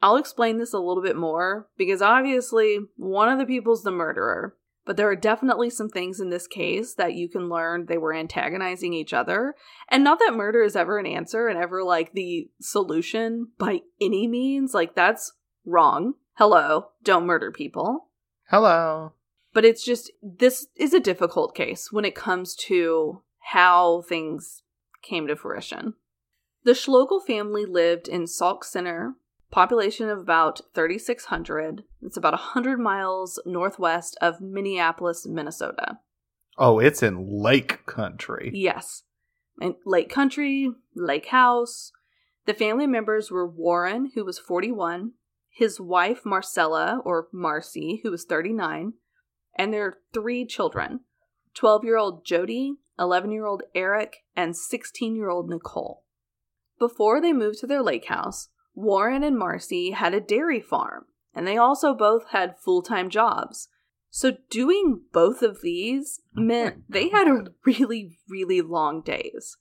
[0.00, 4.56] I'll explain this a little bit more because obviously one of the people's the murderer,
[4.84, 8.12] but there are definitely some things in this case that you can learn they were
[8.12, 9.54] antagonizing each other.
[9.88, 14.26] And not that murder is ever an answer and ever like the solution by any
[14.26, 14.74] means.
[14.74, 15.32] Like that's
[15.64, 16.14] wrong.
[16.34, 18.08] Hello, don't murder people.
[18.48, 19.12] Hello.
[19.54, 23.22] But it's just this is a difficult case when it comes to
[23.52, 24.62] how things
[25.02, 25.94] came to fruition.
[26.64, 29.14] The Schlogel family lived in Sauk Centre,
[29.50, 31.82] population of about 3,600.
[32.00, 35.98] It's about 100 miles northwest of Minneapolis, Minnesota.
[36.56, 38.52] Oh, it's in lake country.
[38.54, 39.02] Yes.
[39.60, 41.92] And Lake Country, Lake House.
[42.46, 45.12] The family members were Warren, who was 41,
[45.50, 48.94] his wife Marcella, or Marcy, who was 39,
[49.56, 51.00] and their three children
[51.54, 56.04] 12 year old Jody, 11 year old Eric, and 16 year old Nicole.
[56.82, 61.46] Before they moved to their lake house, Warren and Marcy had a dairy farm, and
[61.46, 63.68] they also both had full time jobs.
[64.10, 69.56] So doing both of these oh meant they had a really, really long days.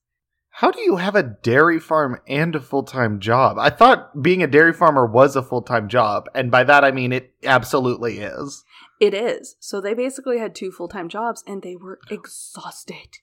[0.49, 3.59] How do you have a dairy farm and a full time job?
[3.59, 6.89] I thought being a dairy farmer was a full time job, and by that I
[6.89, 8.63] mean it absolutely is.
[8.99, 9.57] It is.
[9.59, 13.19] So they basically had two full time jobs and they were exhausted.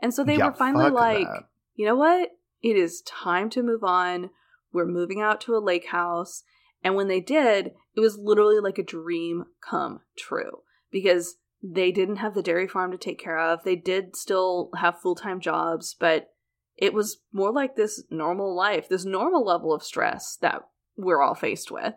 [0.00, 1.48] And so they Yeah, were finally like, that.
[1.74, 2.30] you know what?
[2.62, 4.30] It is time to move on.
[4.72, 6.44] We're moving out to a lake house.
[6.84, 12.16] And when they did, it was literally like a dream come true because they didn't
[12.16, 13.62] have the dairy farm to take care of.
[13.62, 16.30] They did still have full time jobs, but
[16.76, 20.62] it was more like this normal life, this normal level of stress that
[20.96, 21.94] we're all faced with.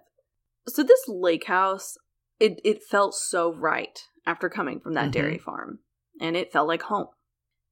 [0.67, 1.97] So this lake house,
[2.39, 5.11] it, it felt so right after coming from that mm-hmm.
[5.11, 5.79] dairy farm,
[6.19, 7.07] and it felt like home.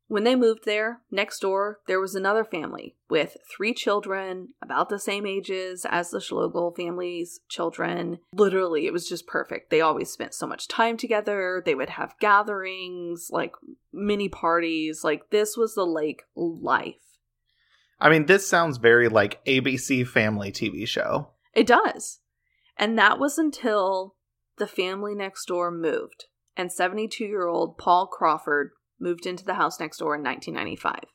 [0.07, 4.99] When they moved there, next door, there was another family with three children, about the
[4.99, 8.19] same ages as the Schlegel family's children.
[8.33, 9.69] Literally, it was just perfect.
[9.69, 11.63] They always spent so much time together.
[11.65, 13.53] They would have gatherings, like
[13.91, 15.03] mini parties.
[15.03, 16.95] Like, this was the lake life.
[17.99, 21.29] I mean, this sounds very like ABC family TV show.
[21.53, 22.19] It does.
[22.77, 24.15] And that was until
[24.57, 26.25] the family next door moved,
[26.57, 31.09] and 72 year old Paul Crawford moved into the house next door in 1995.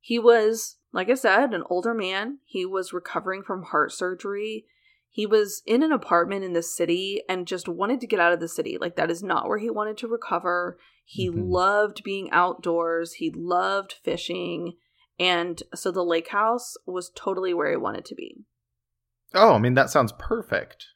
[0.00, 2.38] He was, like I said, an older man.
[2.44, 4.66] He was recovering from heart surgery.
[5.08, 8.40] He was in an apartment in the city and just wanted to get out of
[8.40, 8.76] the city.
[8.80, 10.76] Like, that is not where he wanted to recover.
[11.04, 11.40] He mm-hmm.
[11.40, 14.74] loved being outdoors, he loved fishing.
[15.18, 18.44] And so the lake house was totally where he wanted to be.
[19.34, 20.86] Oh, I mean, that sounds perfect.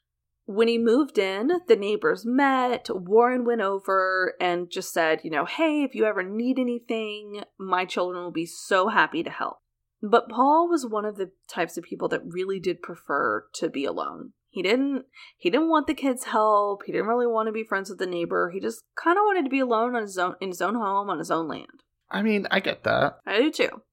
[0.51, 2.89] When he moved in, the neighbors met.
[2.89, 7.85] Warren went over and just said, you know, hey, if you ever need anything, my
[7.85, 9.57] children will be so happy to help.
[10.01, 13.85] But Paul was one of the types of people that really did prefer to be
[13.85, 14.33] alone.
[14.49, 15.05] He didn't
[15.37, 16.81] he didn't want the kids' help.
[16.83, 18.49] He didn't really want to be friends with the neighbor.
[18.49, 21.11] He just kind of wanted to be alone on his own in his own home
[21.11, 21.83] on his own land.
[22.09, 23.19] I mean, I get that.
[23.23, 23.83] I do too.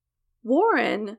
[0.43, 1.19] Warren,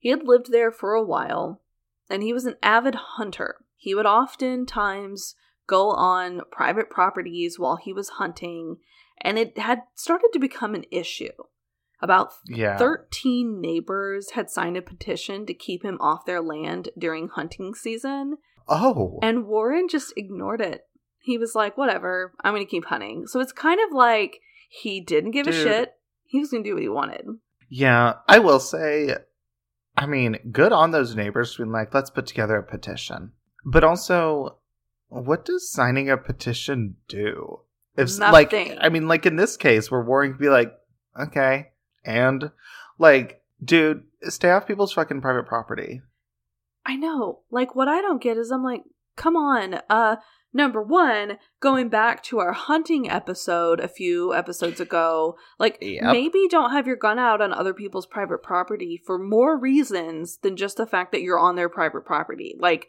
[0.00, 1.62] he had lived there for a while,
[2.10, 3.63] and he was an avid hunter.
[3.84, 5.34] He would oftentimes
[5.66, 8.78] go on private properties while he was hunting,
[9.20, 11.34] and it had started to become an issue.
[12.00, 12.78] About yeah.
[12.78, 18.38] 13 neighbors had signed a petition to keep him off their land during hunting season.
[18.66, 19.18] Oh.
[19.20, 20.86] And Warren just ignored it.
[21.20, 23.26] He was like, whatever, I'm going to keep hunting.
[23.26, 25.56] So it's kind of like he didn't give Dude.
[25.56, 25.92] a shit.
[26.24, 27.26] He was going to do what he wanted.
[27.68, 29.14] Yeah, I will say,
[29.94, 33.32] I mean, good on those neighbors being like, let's put together a petition.
[33.64, 34.58] But also,
[35.08, 37.60] what does signing a petition do?
[37.96, 38.68] If Nothing.
[38.68, 40.72] like, I mean, like in this case, where Warren could be like,
[41.18, 41.68] okay,
[42.04, 42.50] and
[42.98, 46.02] like, dude, stay off people's fucking private property.
[46.84, 47.40] I know.
[47.50, 48.82] Like, what I don't get is, I'm like,
[49.16, 50.16] come on, uh,
[50.54, 56.04] number one, going back to our hunting episode a few episodes ago, like yep.
[56.04, 60.56] maybe don't have your gun out on other people's private property for more reasons than
[60.56, 62.54] just the fact that you're on their private property.
[62.58, 62.88] Like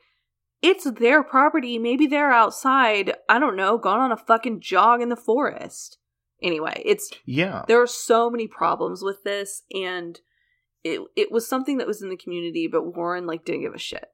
[0.62, 1.78] it's their property.
[1.78, 5.98] Maybe they're outside, I don't know, gone on a fucking jog in the forest.
[6.42, 7.64] Anyway, it's yeah.
[7.68, 10.20] There are so many problems with this and
[10.84, 13.80] it it was something that was in the community, but Warren like didn't give a
[13.80, 14.10] shit.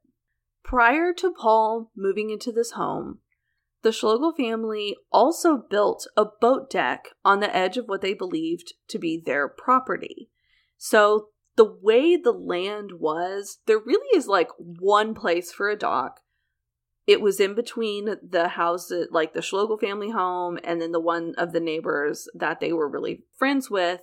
[0.64, 3.20] Prior to Paul moving into this home,
[3.82, 8.74] the Schlegel family also built a boat deck on the edge of what they believed
[8.90, 10.30] to be their property.
[10.78, 16.22] So the way the land was, there really is like one place for a dock
[17.08, 21.34] it was in between the house like the Schlegel family home and then the one
[21.38, 24.02] of the neighbors that they were really friends with.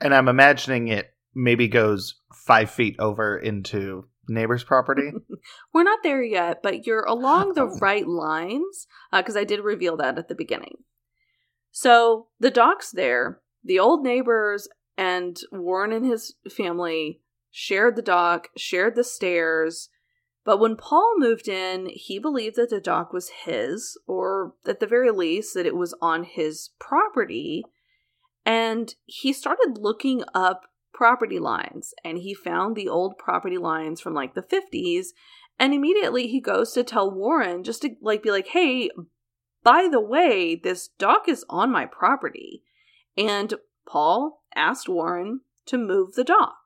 [0.00, 5.10] And I'm imagining it maybe goes five feet over into neighbor's property.
[5.74, 9.96] We're not there yet, but you're along the right lines because uh, I did reveal
[9.98, 10.76] that at the beginning.
[11.70, 13.40] So the dock's there.
[13.64, 17.20] The old neighbors and Warren and his family
[17.50, 19.88] shared the dock, shared the stairs.
[20.48, 24.86] But when Paul moved in, he believed that the dock was his, or at the
[24.86, 27.66] very least, that it was on his property.
[28.46, 30.62] And he started looking up
[30.94, 35.08] property lines and he found the old property lines from like the 50s.
[35.58, 38.88] And immediately he goes to tell Warren just to like be like, hey,
[39.62, 42.62] by the way, this dock is on my property.
[43.18, 43.52] And
[43.86, 46.56] Paul asked Warren to move the dock.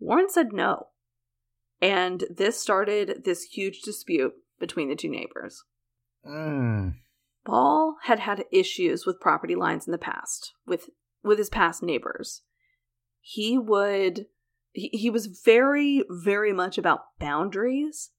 [0.00, 0.88] Warren said no.
[1.84, 5.64] And this started this huge dispute between the two neighbors.
[6.26, 6.94] Mm.
[7.44, 10.88] Paul had had issues with property lines in the past with
[11.22, 12.40] with his past neighbors.
[13.20, 14.28] He would
[14.72, 18.12] he, he was very very much about boundaries.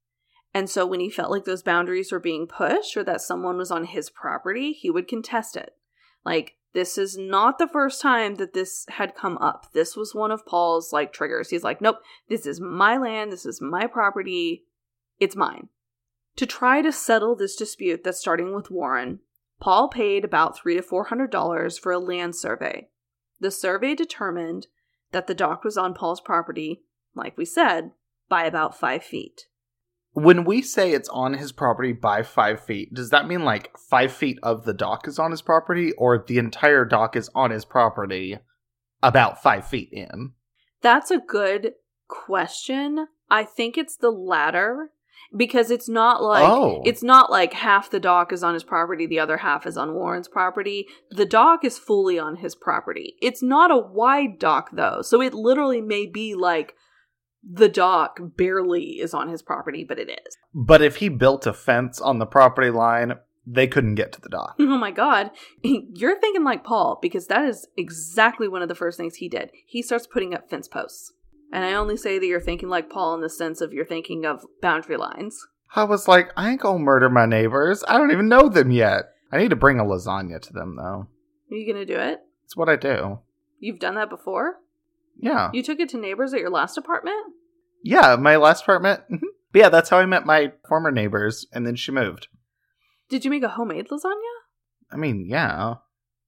[0.53, 3.71] And so when he felt like those boundaries were being pushed or that someone was
[3.71, 5.71] on his property, he would contest it.
[6.23, 9.71] Like this is not the first time that this had come up.
[9.73, 11.49] This was one of Paul's like triggers.
[11.49, 13.31] He's like, nope, this is my land.
[13.31, 14.65] This is my property.
[15.17, 15.69] It's mine.
[16.35, 19.21] To try to settle this dispute that's starting with Warren,
[19.61, 22.89] Paul paid about three to four hundred dollars for a land survey.
[23.39, 24.67] The survey determined
[25.13, 26.83] that the dock was on Paul's property,
[27.15, 27.91] like we said,
[28.27, 29.45] by about five feet.
[30.15, 34.13] When we say it's on his property by five feet, does that mean like five
[34.13, 37.65] feet of the dock is on his property, or the entire dock is on his
[37.65, 38.37] property
[39.03, 40.31] about five feet in?
[40.81, 41.73] That's a good
[42.07, 43.07] question.
[43.29, 44.91] I think it's the latter
[45.35, 46.81] because it's not like Oh.
[46.85, 49.95] it's not like half the dock is on his property, the other half is on
[49.95, 50.87] Warren's property.
[51.11, 53.15] The dock is fully on his property.
[53.21, 56.75] It's not a wide dock though, so it literally may be like
[57.49, 60.37] the dock barely is on his property, but it is.
[60.53, 63.13] But if he built a fence on the property line,
[63.45, 64.55] they couldn't get to the dock.
[64.59, 65.31] Oh my god.
[65.63, 69.51] You're thinking like Paul because that is exactly one of the first things he did.
[69.65, 71.13] He starts putting up fence posts.
[71.51, 74.25] And I only say that you're thinking like Paul in the sense of you're thinking
[74.25, 75.39] of boundary lines.
[75.75, 77.83] I was like, I ain't gonna murder my neighbors.
[77.87, 79.11] I don't even know them yet.
[79.31, 81.07] I need to bring a lasagna to them though.
[81.51, 82.21] Are you to do it?
[82.43, 83.19] It's what I do.
[83.59, 84.55] You've done that before?
[85.17, 85.49] Yeah.
[85.53, 87.33] You took it to neighbors at your last apartment?
[87.83, 89.01] Yeah, my last apartment.
[89.11, 89.19] mhm.
[89.51, 92.27] But yeah, that's how I met my former neighbors, and then she moved.
[93.09, 94.33] Did you make a homemade lasagna?
[94.91, 95.75] I mean, yeah.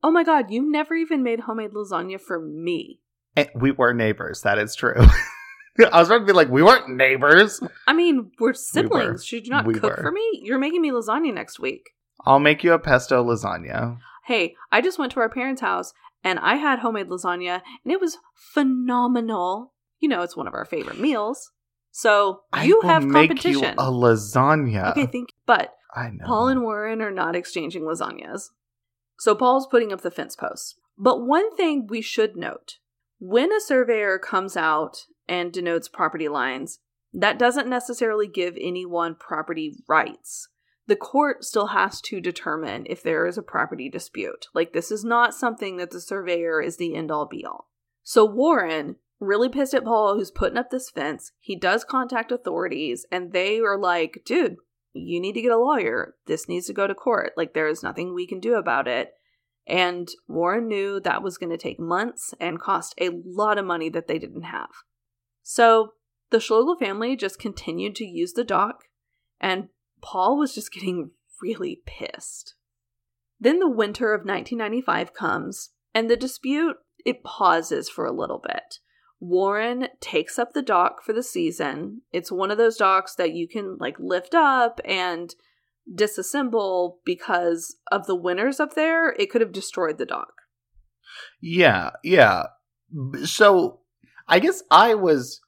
[0.04, 3.02] Oh my god, you never even made homemade lasagna for me.
[3.36, 4.96] And we were neighbors, that is true.
[5.80, 7.60] I was about to be like, we weren't neighbors.
[7.86, 9.24] I mean, we're siblings.
[9.26, 10.02] Should you not We cook were.
[10.04, 10.40] for me?
[10.44, 11.90] You're making me lasagna next week.
[12.26, 13.98] I'll make you a pesto lasagna.
[14.26, 15.94] Hey, I just went to our parents' house
[16.24, 19.74] and I had homemade lasagna and it was phenomenal.
[20.00, 21.52] You know, it's one of our favorite meals.
[21.92, 23.62] So you have make competition.
[23.62, 24.92] you a lasagna.
[24.92, 25.38] okay, thank you.
[25.46, 26.26] But I know.
[26.26, 28.50] Paul and Warren are not exchanging lasagnas.
[29.18, 30.76] So Paul's putting up the fence posts.
[30.98, 32.78] But one thing we should note
[33.20, 36.80] when a surveyor comes out and denotes property lines,
[37.14, 40.50] that doesn't necessarily give anyone property rights.
[40.88, 44.48] The court still has to determine if there is a property dispute.
[44.54, 47.70] Like, this is not something that the surveyor is the end all be all.
[48.04, 53.06] So, Warren, really pissed at Paul, who's putting up this fence, he does contact authorities,
[53.12, 54.56] and they are like, dude,
[54.94, 56.16] you need to get a lawyer.
[56.26, 57.34] This needs to go to court.
[57.36, 59.12] Like, there is nothing we can do about it.
[59.68, 63.90] And Warren knew that was going to take months and cost a lot of money
[63.90, 64.70] that they didn't have.
[65.44, 65.90] So
[66.30, 68.86] the Schlegel family just continued to use the dock,
[69.42, 69.68] and
[70.02, 72.56] Paul was just getting really pissed.
[73.40, 78.80] Then the winter of 1995 comes, and the dispute it pauses for a little bit.
[79.20, 82.02] Warren takes up the dock for the season.
[82.12, 85.34] It's one of those docks that you can like lift up and
[85.92, 89.14] disassemble because of the winters up there.
[89.14, 90.34] It could have destroyed the dock.
[91.42, 92.48] Yeah, yeah.
[93.26, 93.80] So
[94.28, 95.42] I guess I was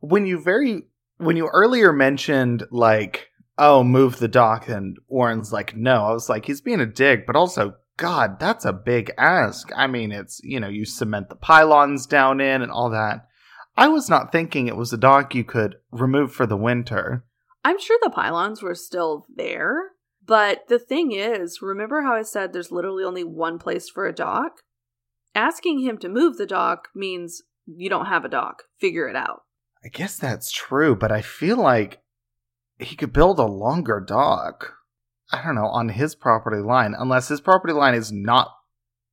[0.00, 0.82] when you very
[1.18, 3.28] when you earlier mentioned like
[3.62, 7.26] oh move the dock and Warren's like no I was like he's being a dick
[7.26, 11.36] but also god that's a big ask I mean it's you know you cement the
[11.36, 13.26] pylons down in and all that
[13.76, 17.24] I was not thinking it was a dock you could remove for the winter
[17.64, 19.92] I'm sure the pylons were still there,
[20.24, 24.14] but the thing is, remember how I said there's literally only one place for a
[24.14, 24.62] dock?
[25.34, 28.64] Asking him to move the dock means you don't have a dock.
[28.80, 29.42] Figure it out.
[29.84, 32.01] I guess that's true but I feel like
[32.84, 34.74] he could build a longer dock
[35.32, 38.48] I don't know on his property line unless his property line is not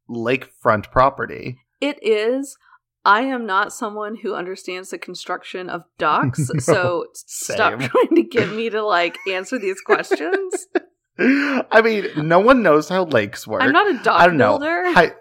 [0.10, 2.58] lakefront property It is.
[3.06, 8.24] I am not someone who understands the construction of docks, No, so stop trying to
[8.24, 10.68] get me to like answer these questions.
[11.18, 13.62] I mean, no one knows how lakes work.
[13.62, 14.58] I'm not a dock I don't know.
[14.60, 14.92] builder.
[14.92, 15.16] Hy-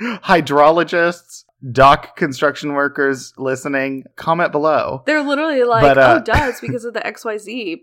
[0.22, 5.02] hydrologists, dock construction workers listening, comment below.
[5.06, 7.76] They're literally like, But, uh, oh, duh, it's because of the XYZ.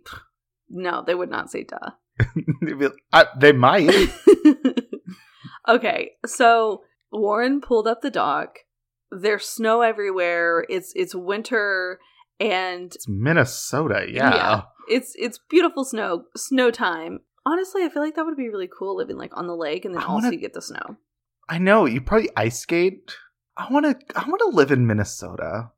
[0.69, 1.91] No, they would not say duh.
[3.13, 4.09] I- they might.
[5.67, 8.59] okay, so Warren pulled up the dock.
[9.11, 10.65] There's snow everywhere.
[10.69, 11.99] It's it's winter
[12.39, 14.36] and It's Minnesota, yeah.
[14.36, 14.61] Yeah.
[14.88, 17.19] it's it's beautiful snow snow time.
[17.45, 19.95] Honestly, I feel like that would be really cool living like on the lake and
[19.95, 20.97] then I also wanna- you get the snow.
[21.47, 23.15] I know you probably ice skate.
[23.60, 24.20] I want to.
[24.20, 25.72] I want to live in Minnesota.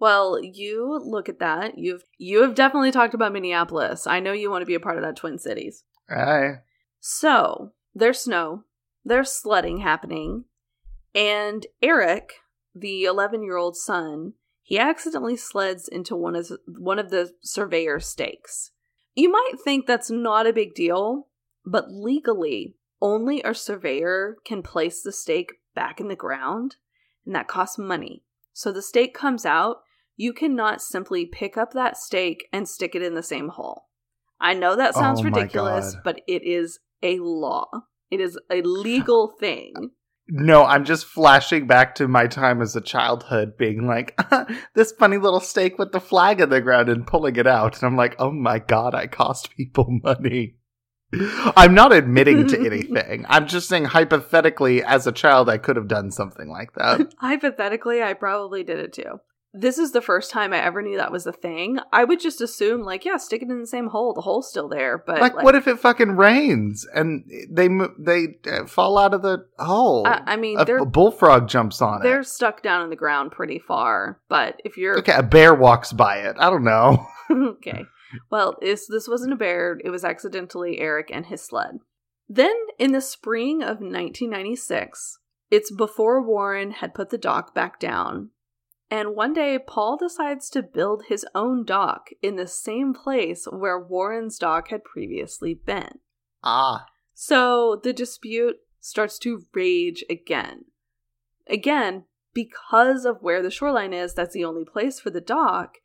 [0.00, 1.76] Well, you look at that.
[1.76, 4.06] You've you have definitely talked about Minneapolis.
[4.06, 5.84] I know you want to be a part of that Twin Cities.
[6.08, 6.60] I,
[7.00, 8.64] So there's snow,
[9.04, 10.44] there's sledding happening,
[11.14, 12.34] and Eric,
[12.74, 18.00] the 11 year old son, he accidentally sleds into one of one of the surveyor
[18.00, 18.70] stakes.
[19.14, 21.26] You might think that's not a big deal,
[21.66, 26.76] but legally, only a surveyor can place the stake back in the ground,
[27.28, 28.24] and that costs money.
[28.52, 29.76] So the stake comes out,
[30.16, 33.84] you cannot simply pick up that stake and stick it in the same hole.
[34.40, 36.00] I know that sounds Oh ridiculous, God.
[36.04, 37.66] but it is a law.
[38.10, 39.90] It is a legal thing.
[40.30, 44.18] No, I'm just flashing back to my time as a childhood, being like,
[44.74, 47.76] this funny little stake with the flag in the ground and pulling it out.
[47.76, 50.56] And I'm like, oh my god, I cost people money.
[51.12, 53.24] I'm not admitting to anything.
[53.28, 57.14] I'm just saying, hypothetically, as a child, I could have done something like that.
[57.18, 59.20] Hypothetically, I probably did it too.
[59.54, 61.78] This is the first time I ever knew that was a thing.
[61.90, 64.12] I would just assume, like, yeah, stick it in the same hole.
[64.12, 68.66] The hole's still there, but like, what if it fucking rains and they they uh,
[68.66, 70.06] fall out of the hole?
[70.06, 72.04] I, I mean, a, they're a bullfrog jumps on it.
[72.04, 74.20] they're stuck down in the ground pretty far.
[74.28, 76.36] But if you're Okay, a bear walks by it.
[76.38, 77.06] I don't know.
[77.30, 77.84] okay.
[78.30, 79.78] Well, this, this wasn't a bear.
[79.84, 81.78] It was accidentally Eric and his sled.
[82.28, 85.18] Then, in the spring of 1996,
[85.50, 88.30] it's before Warren had put the dock back down.
[88.90, 93.78] And one day, Paul decides to build his own dock in the same place where
[93.78, 95.98] Warren's dock had previously been.
[96.42, 100.66] Ah, So the dispute starts to rage again.
[101.46, 105.78] Again, because of where the shoreline is, that's the only place for the dock.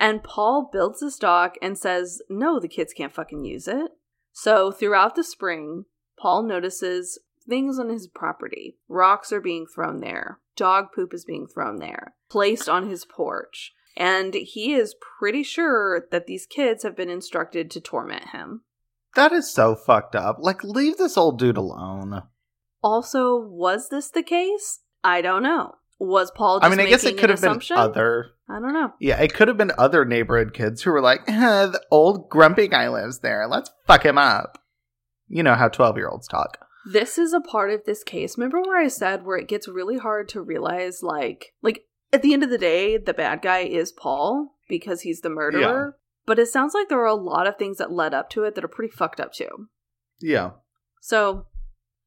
[0.00, 3.92] And Paul builds this dock and says, no, the kids can't fucking use it.
[4.32, 5.84] So throughout the spring,
[6.18, 8.78] Paul notices things on his property.
[8.88, 13.74] Rocks are being thrown there, dog poop is being thrown there, placed on his porch.
[13.96, 18.62] And he is pretty sure that these kids have been instructed to torment him.
[19.16, 20.36] that is so fucked up.
[20.38, 22.22] Like, leave this old dude alone.
[22.82, 24.80] Also, was this the case?
[25.04, 25.74] I don't know.
[26.00, 26.60] Was Paul?
[26.60, 27.76] Just I mean, I guess it could have been assumption?
[27.76, 28.30] other.
[28.48, 28.94] I don't know.
[28.98, 32.68] Yeah, it could have been other neighborhood kids who were like, eh, the old grumpy
[32.68, 33.46] guy lives there.
[33.46, 34.58] Let's fuck him up.
[35.28, 36.66] You know how 12 year olds talk.
[36.90, 38.38] This is a part of this case.
[38.38, 42.32] Remember where I said where it gets really hard to realize, like, like at the
[42.32, 45.98] end of the day, the bad guy is Paul because he's the murderer.
[46.26, 48.54] But it sounds like there are a lot of things that led up to it
[48.54, 49.68] that are pretty fucked up too.
[50.20, 50.52] Yeah.
[51.00, 51.46] So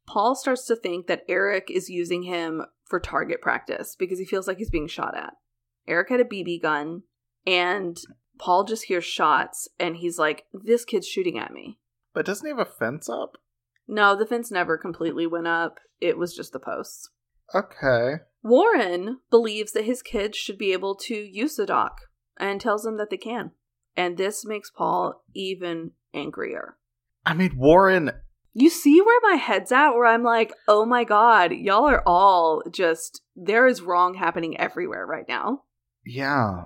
[0.08, 4.48] Paul starts to think that Eric is using him for target practice because he feels
[4.48, 5.34] like he's being shot at.
[5.88, 7.02] Eric had a BB gun,
[7.48, 7.98] and
[8.38, 11.80] Paul just hears shots, and he's like, This kid's shooting at me.
[12.14, 13.38] But doesn't he have a fence up?
[13.88, 17.10] No, the fence never completely went up, it was just the posts.
[17.56, 18.18] Okay.
[18.44, 22.02] Warren believes that his kids should be able to use the dock
[22.39, 23.54] and tells them that they can.
[23.98, 26.78] And this makes Paul even angrier.
[27.26, 28.12] I mean, Warren.
[28.54, 32.62] You see where my head's at, where I'm like, oh my god, y'all are all
[32.72, 35.64] just, there is wrong happening everywhere right now.
[36.06, 36.66] Yeah.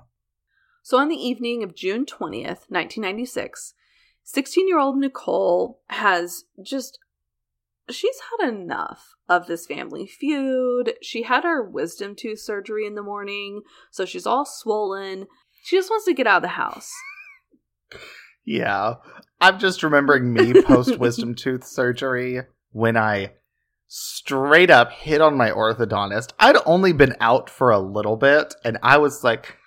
[0.84, 3.74] So on the evening of June 20th, 1996,
[4.24, 7.00] 16 year old Nicole has just,
[7.90, 10.96] she's had enough of this family feud.
[11.02, 13.62] She had her wisdom tooth surgery in the morning,
[13.92, 15.28] so she's all swollen.
[15.64, 16.92] She just wants to get out of the house.
[18.48, 18.95] Yeah.
[19.41, 22.41] I'm just remembering me post wisdom tooth surgery
[22.72, 23.34] when I
[23.88, 26.32] straight up hit on my orthodontist.
[26.39, 29.58] I'd only been out for a little bit and I was like,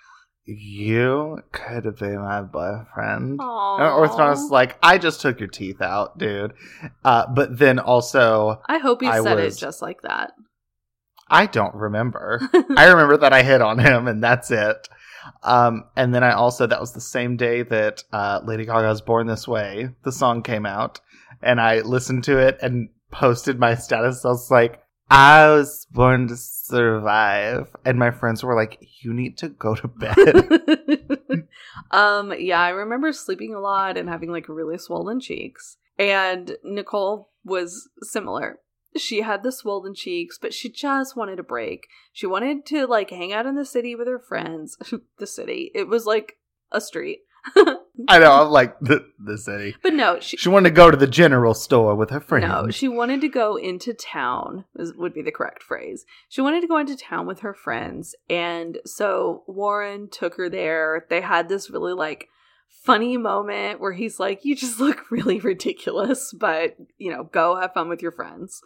[0.47, 3.33] You could be my boyfriend.
[3.33, 6.55] And orthodontist was like, I just took your teeth out, dude.
[7.05, 10.33] Uh, but then also, I hope you I said was- it just like that.
[11.33, 12.41] I don't remember.
[12.77, 14.89] I remember that I hit on him and that's it.
[15.43, 19.27] Um, and then I also, that was the same day that uh, Lady Gaga's Born
[19.27, 21.01] This Way, the song came out.
[21.43, 24.25] And I listened to it and posted my status.
[24.25, 27.75] I was like, I was born to survive.
[27.85, 31.47] And my friends were like, you need to go to bed.
[31.91, 37.31] um yeah i remember sleeping a lot and having like really swollen cheeks and nicole
[37.45, 38.59] was similar
[38.97, 43.11] she had the swollen cheeks but she just wanted a break she wanted to like
[43.11, 44.77] hang out in the city with her friends
[45.19, 46.39] the city it was like
[46.73, 47.21] a street
[48.09, 49.75] I know, I'm like, the, the city.
[49.83, 52.47] but no she She wanted to go to the general store with her friends.
[52.47, 56.05] No, she wanted to go into town, is, would be the correct phrase.
[56.29, 58.15] She wanted to go into town with her friends.
[58.29, 61.07] And so Warren took her there.
[61.09, 62.29] They had this really like
[62.69, 67.75] funny moment where he's like, You just look really ridiculous, but you know, go have
[67.75, 68.61] fun with your friends.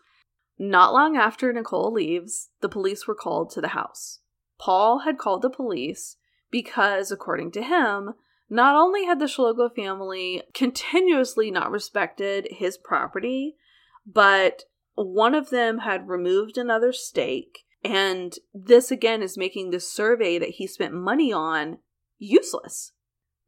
[0.59, 4.21] Not long after Nicole leaves, the police were called to the house.
[4.59, 6.17] Paul had called the police
[6.51, 8.15] because, according to him,
[8.49, 13.57] not only had the Schlegel family continuously not respected his property,
[14.07, 14.65] but
[14.95, 17.65] one of them had removed another stake.
[17.83, 21.79] And this again is making this survey that he spent money on
[22.19, 22.93] useless.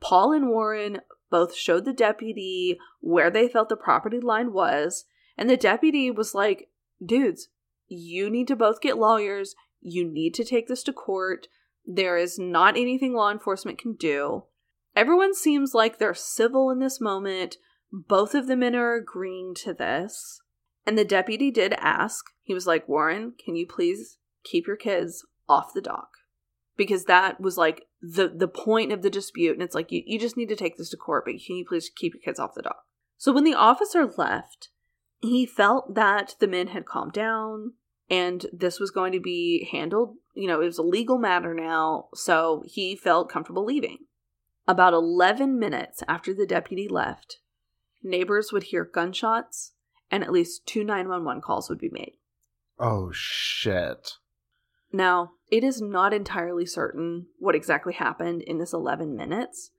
[0.00, 1.00] Paul and Warren
[1.30, 5.04] both showed the deputy where they felt the property line was,
[5.38, 6.68] and the deputy was like,
[7.04, 7.48] dudes,
[7.88, 9.54] you need to both get lawyers.
[9.80, 11.48] You need to take this to court.
[11.84, 14.44] There is not anything law enforcement can do.
[14.96, 17.56] Everyone seems like they're civil in this moment.
[17.92, 20.40] Both of the men are agreeing to this.
[20.86, 25.24] And the deputy did ask, he was like, Warren, can you please keep your kids
[25.48, 26.08] off the dock?
[26.76, 29.54] Because that was like the the point of the dispute.
[29.54, 31.64] And it's like, you, you just need to take this to court, but can you
[31.66, 32.84] please keep your kids off the dock?
[33.16, 34.68] So when the officer left,
[35.26, 37.74] he felt that the men had calmed down
[38.08, 40.16] and this was going to be handled.
[40.34, 42.08] You know, it was a legal matter now.
[42.14, 43.98] So he felt comfortable leaving.
[44.68, 47.38] About 11 minutes after the deputy left,
[48.02, 49.72] neighbors would hear gunshots
[50.10, 52.14] and at least two 911 calls would be made.
[52.78, 54.12] Oh, shit.
[54.92, 59.70] Now, it is not entirely certain what exactly happened in this 11 minutes.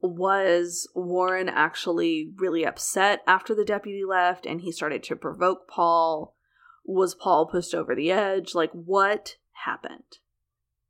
[0.00, 6.36] Was Warren actually really upset after the deputy left and he started to provoke Paul?
[6.84, 8.54] Was Paul pushed over the edge?
[8.54, 10.18] Like, what happened?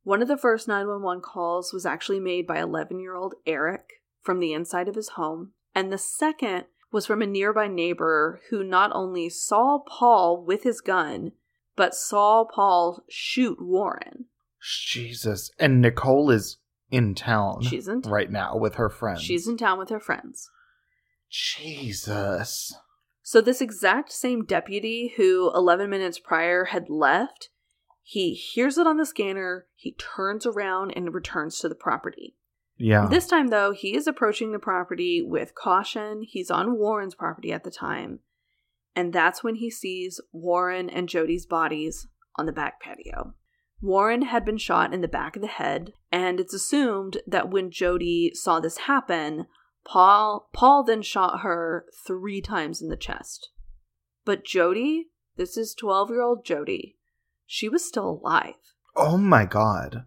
[0.03, 3.89] One of the first 911 calls was actually made by 11 year old Eric
[4.21, 8.63] from the inside of his home, and the second was from a nearby neighbor who
[8.63, 11.33] not only saw Paul with his gun,
[11.75, 14.25] but saw Paul shoot Warren.
[14.61, 15.51] Jesus.
[15.59, 16.57] And Nicole is
[16.89, 17.61] in town.
[17.61, 19.21] She's in t- right now with her friends.
[19.21, 20.49] She's in town with her friends.
[21.29, 22.75] Jesus.
[23.21, 27.49] So, this exact same deputy who 11 minutes prior had left,
[28.01, 32.37] he hears it on the scanner, he turns around and returns to the property.
[32.77, 33.07] Yeah.
[33.09, 36.21] This time, though, he is approaching the property with caution.
[36.21, 38.19] He's on Warren's property at the time.
[38.95, 42.07] And that's when he sees Warren and Jody's bodies
[42.37, 43.33] on the back patio.
[43.81, 47.69] Warren had been shot in the back of the head, and it's assumed that when
[47.71, 49.45] Jody saw this happen,
[49.85, 53.49] Paul Paul then shot her 3 times in the chest.
[54.25, 56.97] But Jody, this is 12-year-old Jody.
[57.45, 58.55] She was still alive.
[58.95, 60.05] oh my god.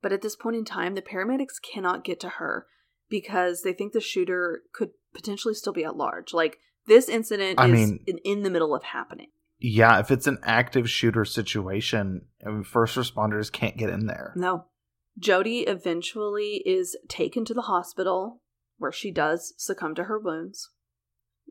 [0.00, 2.66] But at this point in time, the paramedics cannot get to her
[3.08, 6.32] because they think the shooter could potentially still be at large.
[6.32, 9.28] Like this incident I is mean- in, in the middle of happening.
[9.58, 14.32] Yeah, if it's an active shooter situation, I mean, first responders can't get in there.
[14.36, 14.66] No.
[15.18, 18.40] Jody eventually is taken to the hospital
[18.76, 20.70] where she does succumb to her wounds.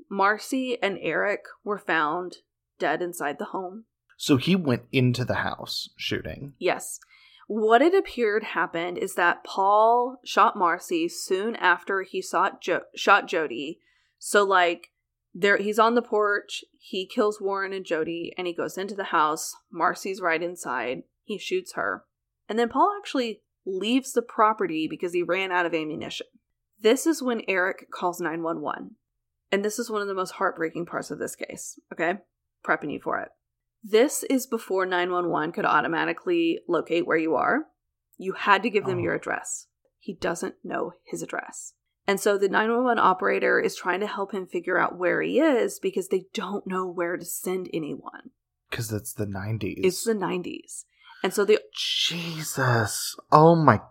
[0.10, 2.38] Marcy and Eric were found
[2.80, 3.86] dead inside the home.
[4.18, 6.54] So he went into the house shooting.
[6.58, 7.00] Yes.
[7.48, 12.24] What it appeared happened is that Paul shot Marcy soon after he
[12.62, 13.80] jo- shot Jody.
[14.18, 14.92] So like
[15.34, 19.06] there he's on the porch, he kills Warren and Jody and he goes into the
[19.06, 19.54] house.
[19.70, 21.04] Marcy's right inside.
[21.26, 22.06] He shoots her.
[22.48, 26.28] And then Paul actually leaves the property because he ran out of ammunition.
[26.80, 28.92] This is when Eric calls 911.
[29.52, 32.20] And this is one of the most heartbreaking parts of this case, okay?
[32.66, 33.30] Prepping you for it.
[33.84, 37.66] This is before 911 could automatically locate where you are.
[38.18, 39.02] You had to give them Oh.
[39.02, 39.68] your address.
[40.00, 41.74] He doesn't know his address.
[42.08, 45.78] And so the 911 operator is trying to help him figure out where he is
[45.78, 48.32] because they don't know where to send anyone.
[48.70, 49.82] Because it's the 90s.
[49.84, 50.86] It's the 90s.
[51.22, 53.16] And so the Jesus.
[53.32, 53.82] Oh my.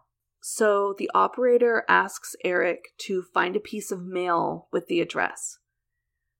[0.40, 5.58] so the operator asks Eric to find a piece of mail with the address.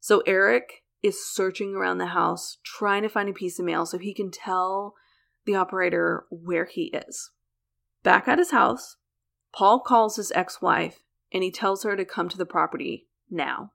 [0.00, 3.98] So Eric is searching around the house trying to find a piece of mail so
[3.98, 4.94] he can tell
[5.44, 7.30] the operator where he is.
[8.02, 8.96] Back at his house,
[9.52, 11.00] Paul calls his ex wife
[11.32, 13.72] and he tells her to come to the property now.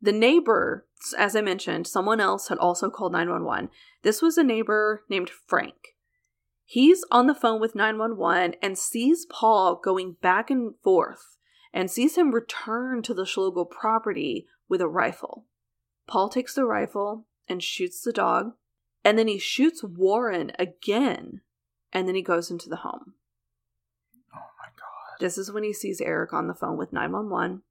[0.00, 0.86] The neighbor,
[1.16, 3.70] as I mentioned, someone else had also called 911.
[4.02, 5.74] This was a neighbor named Frank.
[6.64, 11.36] He's on the phone with 911 and sees Paul going back and forth
[11.72, 15.46] and sees him return to the Schlegel property with a rifle.
[16.06, 18.52] Paul takes the rifle and shoots the dog,
[19.04, 21.40] and then he shoots Warren again,
[21.92, 23.14] and then he goes into the home.
[25.20, 27.62] This is when he sees Eric on the phone with 911.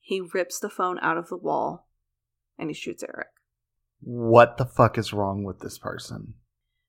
[0.00, 1.88] He rips the phone out of the wall
[2.58, 3.28] and he shoots Eric.
[4.00, 6.34] What the fuck is wrong with this person?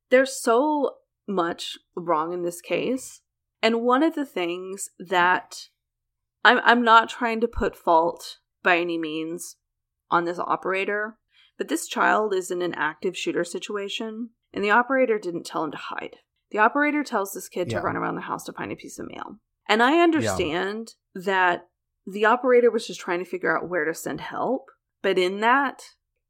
[0.09, 0.95] There's so
[1.27, 3.21] much wrong in this case.
[3.61, 5.69] And one of the things that
[6.43, 9.57] I'm I'm not trying to put fault by any means
[10.11, 11.17] on this operator,
[11.57, 15.71] but this child is in an active shooter situation and the operator didn't tell him
[15.71, 16.17] to hide.
[16.51, 17.79] The operator tells this kid Yeah.
[17.79, 19.39] to run around the house to find a piece of mail.
[19.67, 21.67] And I understand that
[22.05, 24.65] the operator was just trying to figure out where to send help,
[25.01, 25.83] but in that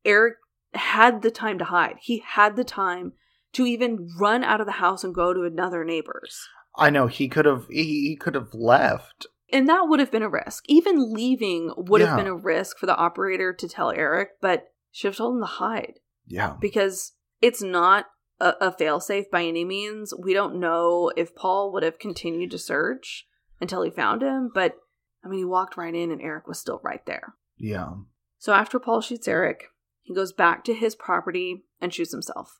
[0.05, 0.35] Eric
[0.73, 1.95] had the time to hide.
[2.01, 3.13] He had the time
[3.53, 6.47] to even run out of the house and go to another neighbor's.
[6.75, 9.27] I know he could have he, he could have left.
[9.51, 10.63] And that would have been a risk.
[10.67, 15.09] Even leaving would have been a risk for the operator to tell Eric, but should
[15.09, 16.55] have told him to hide Yeah.
[16.59, 18.07] because it's not
[18.39, 20.13] a, a failsafe by any means.
[20.17, 23.27] We don't know if Paul would have continued to search
[23.61, 24.77] until he found him, but
[25.23, 27.35] I mean, he walked right in and Eric was still right there.
[27.57, 27.93] Yeah.
[28.37, 29.69] So after Paul shoots Eric,
[30.01, 32.59] He goes back to his property and shoots himself.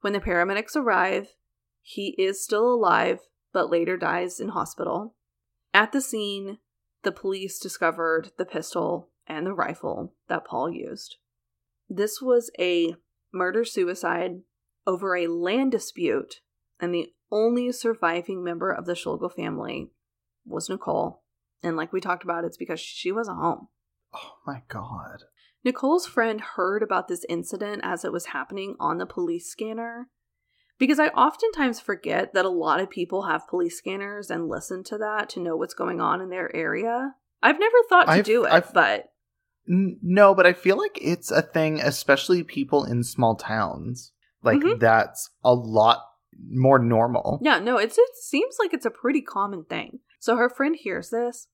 [0.00, 1.28] When the paramedics arrive,
[1.82, 3.20] he is still alive,
[3.52, 5.14] but later dies in hospital.
[5.72, 6.58] At the scene,
[7.02, 11.16] the police discovered the pistol and the rifle that Paul used.
[11.88, 12.96] This was a
[13.32, 14.40] murder suicide
[14.90, 16.40] over a land dispute,
[16.80, 19.92] and the only surviving member of the Schlegel family
[20.44, 21.22] was Nicole.
[21.62, 23.68] And like we talked about, it's because she wasn't home.
[24.12, 25.22] Oh my god.
[25.64, 30.08] Nicole's friend heard about this incident as it was happening on the police scanner.
[30.78, 34.98] Because I oftentimes forget that a lot of people have police scanners and listen to
[34.98, 37.14] that to know what's going on in their area.
[37.42, 39.06] I've never thought to I've- do it, I've- but
[39.68, 44.10] N- No, but I feel like it's a thing, especially people in small towns.
[44.42, 44.80] Like Mhm.
[44.80, 45.98] that's a lot
[46.48, 47.38] more normal.
[47.42, 50.00] yeah, no, it's it seems like it's a pretty common thing.
[50.18, 51.48] So her friend hears this,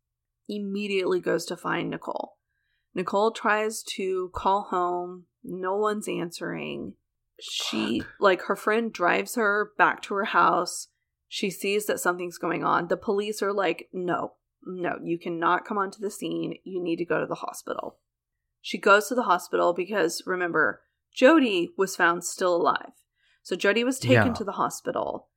[0.48, 2.36] immediately goes to find Nicole.
[2.94, 6.94] Nicole tries to call home, no one's answering.
[7.40, 10.88] She like her friend drives her back to her house.
[11.28, 12.88] She sees that something's going on.
[12.88, 14.34] The police are like, "No.
[14.62, 16.58] No, you cannot come onto the scene.
[16.64, 17.98] You need to go to the hospital."
[18.62, 20.82] She goes to the hospital because remember,
[21.16, 22.92] Jody was found still alive.
[23.42, 24.32] So Jody was taken Yeah.
[24.34, 25.30] to the hospital.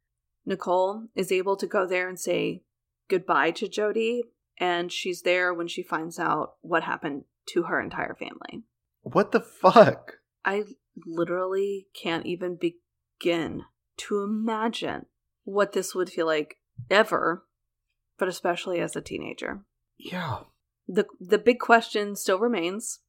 [0.45, 2.63] Nicole is able to go there and say
[3.07, 4.23] goodbye to Jody,
[4.57, 8.63] and she's there when she finds out what happened to her entire family.
[9.01, 10.19] What the fuck?
[10.43, 10.65] I
[11.05, 13.63] literally can't even begin
[13.97, 15.05] to imagine
[15.43, 16.57] what this would feel like
[16.89, 17.45] ever,
[18.17, 19.63] but especially as a teenager.
[19.97, 20.43] Yeah.
[20.87, 22.99] The the big question still remains,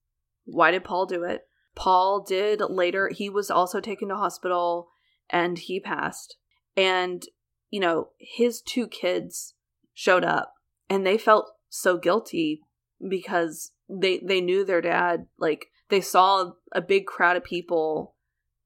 [0.44, 1.48] why did Paul do it?
[1.74, 4.88] Paul did later he was also taken to hospital
[5.28, 6.36] and he passed.
[6.76, 7.24] And
[7.70, 9.54] you know, his two kids
[9.94, 10.54] showed up
[10.88, 12.62] and they felt so guilty
[13.08, 18.14] because they they knew their dad like they saw a big crowd of people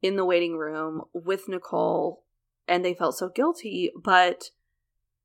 [0.02, 2.24] in the waiting room with Nicole
[2.66, 4.50] and they felt so guilty but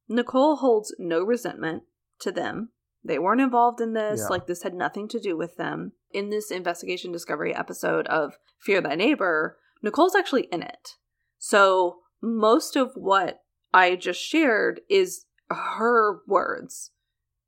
[0.07, 1.83] Nicole holds no resentment
[2.19, 2.69] to them
[3.03, 4.27] they weren't involved in this Yeah.
[4.27, 8.81] like this had nothing to do with them in this investigation discovery episode of Fear
[8.81, 10.95] Thy Neighbor Nicole's actually in it
[11.37, 13.41] so most of what
[13.73, 16.91] I just shared is her words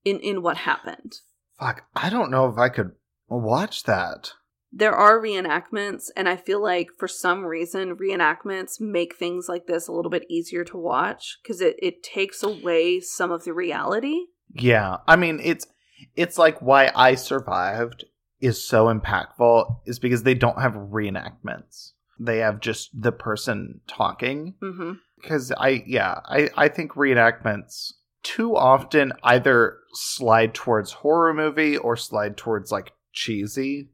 [0.06, 1.14] in in what happened
[1.60, 1.84] Fuck.
[1.96, 2.92] I don't know if I could
[3.30, 4.32] watch that.
[4.74, 9.88] there are reenactments and i feel like for some reason reenactments make things like this
[9.88, 14.18] a little bit easier to watch because it, it takes away some of the reality
[14.54, 14.98] Yeah.
[15.08, 15.68] I mean, it's
[16.16, 18.06] it's like why I survived
[18.40, 21.92] is so impactful is because they don't have reenactments.
[22.20, 24.56] They have just the person talking.
[24.62, 24.94] mm-hmm.
[25.22, 31.96] because I yeah I I think reenactments too often either slide towards horror movie or
[31.96, 33.90] slide towards like cheesy.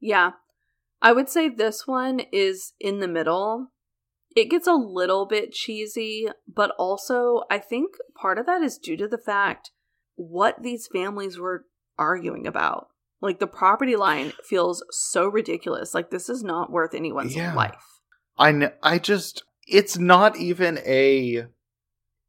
[0.00, 0.30] yeah
[1.02, 3.68] i would say this one is in the middle
[4.36, 8.96] it gets a little bit cheesy but also i think part of that is due
[8.96, 9.70] to the fact
[10.18, 11.64] what these families were
[11.98, 12.88] arguing about
[13.20, 17.54] like the property line feels so ridiculous like this is not worth anyone's Yeah.
[17.54, 17.84] life
[18.38, 21.46] I I just it's not even a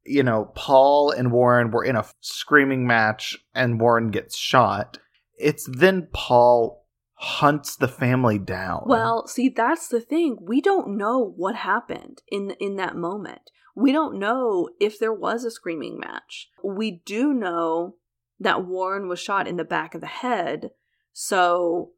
[0.06, 4.98] you know Paul and Warren were in a screaming match and Warren gets shot.
[5.38, 8.84] It's then Paul hunts the family down.
[8.86, 10.38] Well, see, that's the thing.
[10.42, 13.52] We don't know what happened in in that moment.
[13.80, 16.50] We don't know if there was a screaming match.
[16.64, 17.96] We do know
[18.40, 20.72] that Warren was shot in the back of the head.
[21.14, 21.92] So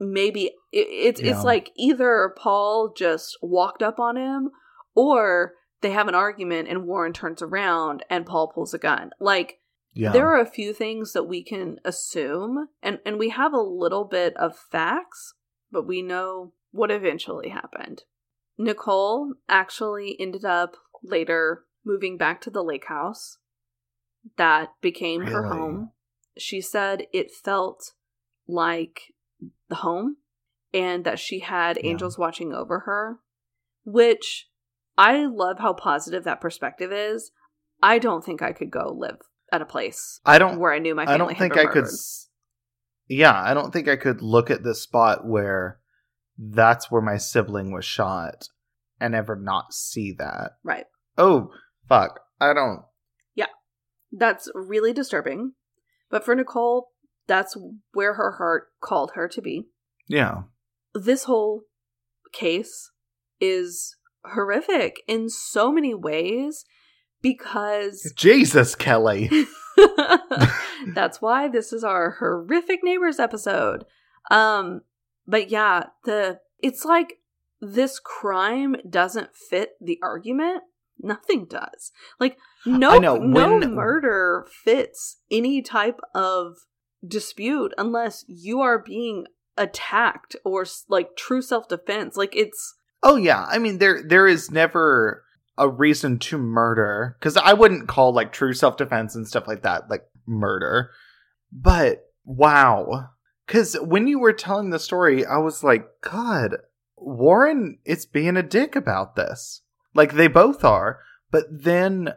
[0.00, 1.32] maybe it, it's Yeah.
[1.32, 4.50] it's like either Paul just walked up on him
[4.94, 9.10] or they have an argument and Warren turns around and Paul pulls a gun.
[9.20, 9.60] Like
[9.92, 10.10] yeah.
[10.10, 14.04] there are a few things that we can assume and and we have a little
[14.04, 15.34] bit of facts
[15.70, 18.02] but we know what eventually happened
[18.58, 23.38] nicole actually ended up later moving back to the lake house
[24.36, 25.90] that became her home
[26.38, 27.92] she said it felt
[28.48, 29.12] like
[29.68, 30.16] the home
[30.72, 31.90] and that she had Yeah.
[31.90, 33.20] angels watching over her
[33.84, 34.48] which
[34.96, 37.30] i love how positive that perspective is
[37.82, 39.18] i don't think i could go live
[39.52, 41.86] at a place I don't where I knew my family I don't think I could.
[43.06, 45.78] Yeah, I don't think I could look at this spot where
[46.36, 48.48] that's where my sibling was shot
[49.00, 50.52] and ever not see that.
[50.64, 50.86] Right.
[51.16, 51.50] Oh
[51.88, 52.20] fuck!
[52.40, 52.82] I don't.
[53.34, 53.46] Yeah,
[54.12, 55.52] that's really disturbing.
[56.10, 56.90] But for Nicole,
[57.26, 57.56] that's
[57.92, 59.64] where her heart called her to be.
[60.08, 60.42] Yeah,
[60.94, 61.62] This whole
[62.32, 62.90] case
[63.40, 66.64] is horrific in so many ways
[67.22, 69.30] because Jesus, Kelly.
[70.94, 73.84] that's why this is our horrific neighbors episode.
[74.30, 74.82] Um
[75.26, 77.14] But yeah, the it's like
[77.60, 80.62] this crime doesn't fit the argument.
[80.98, 81.92] Nothing does.
[82.18, 86.56] Like no no when- murder fits any type of
[87.06, 89.26] dispute unless you are being
[89.56, 92.16] attacked or like true self-defense.
[92.16, 95.24] Like it's Oh yeah, I mean there there is never
[95.56, 99.62] a reason to murder because I wouldn't call like true self defense and stuff like
[99.62, 100.90] that like murder.
[101.52, 103.10] But wow,
[103.46, 106.56] because when you were telling the story, I was like, God,
[106.96, 109.62] Warren is being a dick about this.
[109.94, 111.00] Like they both are,
[111.30, 112.14] but then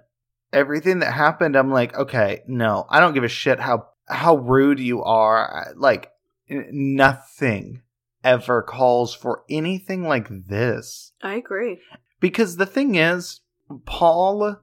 [0.51, 4.79] everything that happened, I'm like, okay, no, I don't give a shit how how rude
[4.79, 5.73] you are.
[5.75, 6.11] Like
[6.49, 7.81] nothing
[8.23, 11.11] ever calls for anything like this.
[11.21, 11.79] I agree.
[12.19, 13.41] Because the thing is,
[13.85, 14.57] Paul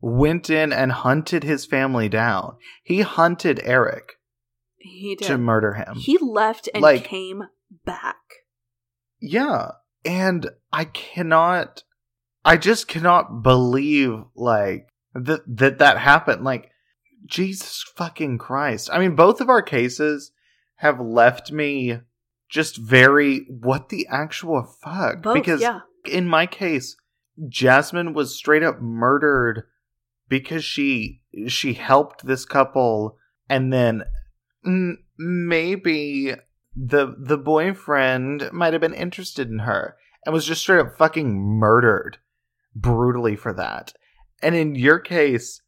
[0.00, 2.56] went in and hunted his family down.
[2.82, 4.14] He hunted Eric
[4.78, 5.26] He did.
[5.26, 5.96] to murder him.
[5.96, 7.44] He left and Like- came
[7.84, 8.16] back.
[9.20, 9.72] yeah.
[10.06, 11.82] And I cannot,
[12.44, 16.44] I just cannot believe, like, that, that that happened.
[16.44, 16.70] Like,
[17.26, 18.90] Jesus fucking Christ.
[18.92, 20.32] I mean, both of our cases
[20.76, 22.00] have left me
[22.50, 25.22] just very, what the actual fuck?
[25.22, 25.80] Both, because yeah.
[26.04, 26.96] in my case,
[27.48, 29.64] Jasmine was straight up murdered
[30.28, 33.16] because she she helped this couple,
[33.48, 34.04] and then
[35.16, 36.34] maybe
[36.76, 41.38] the the boyfriend might have been interested in her and was just straight up fucking
[41.38, 42.18] murdered
[42.74, 43.92] brutally for that.
[44.42, 45.62] And in your case,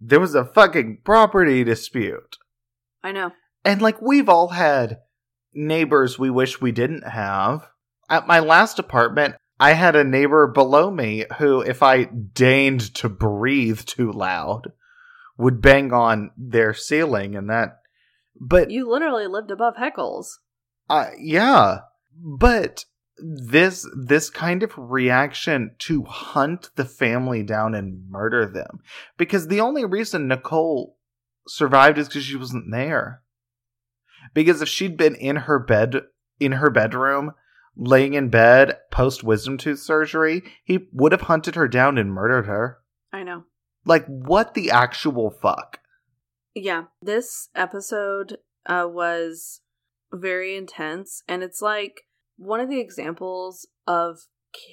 [0.00, 2.36] there was a fucking property dispute.
[3.02, 3.32] I know.
[3.64, 4.98] And like we've all had
[5.52, 7.66] neighbors we wish we didn't have.
[8.08, 13.08] At my last apartment, I had a neighbor below me who, if I deigned to
[13.08, 14.72] breathe too loud,
[15.36, 17.80] would bang on their ceiling and that.
[18.40, 20.26] But You literally lived above Heckles.
[20.88, 21.80] uh, yeah,
[22.14, 22.84] but
[23.20, 28.80] this this kind of reaction to hunt the family down and murder them
[29.16, 30.96] because the only reason Nicole
[31.46, 33.22] survived is because she wasn't there.
[34.34, 36.02] Because if she'd been in her bed
[36.38, 37.32] in her bedroom,
[37.76, 42.46] laying in bed post wisdom tooth surgery, he would have hunted her down and murdered
[42.46, 42.78] her.
[43.12, 43.44] I know.
[43.84, 45.80] Like what the actual fuck?
[46.54, 49.60] Yeah, this episode uh, was
[50.12, 52.02] very intense, and it's like
[52.38, 54.20] one of the examples of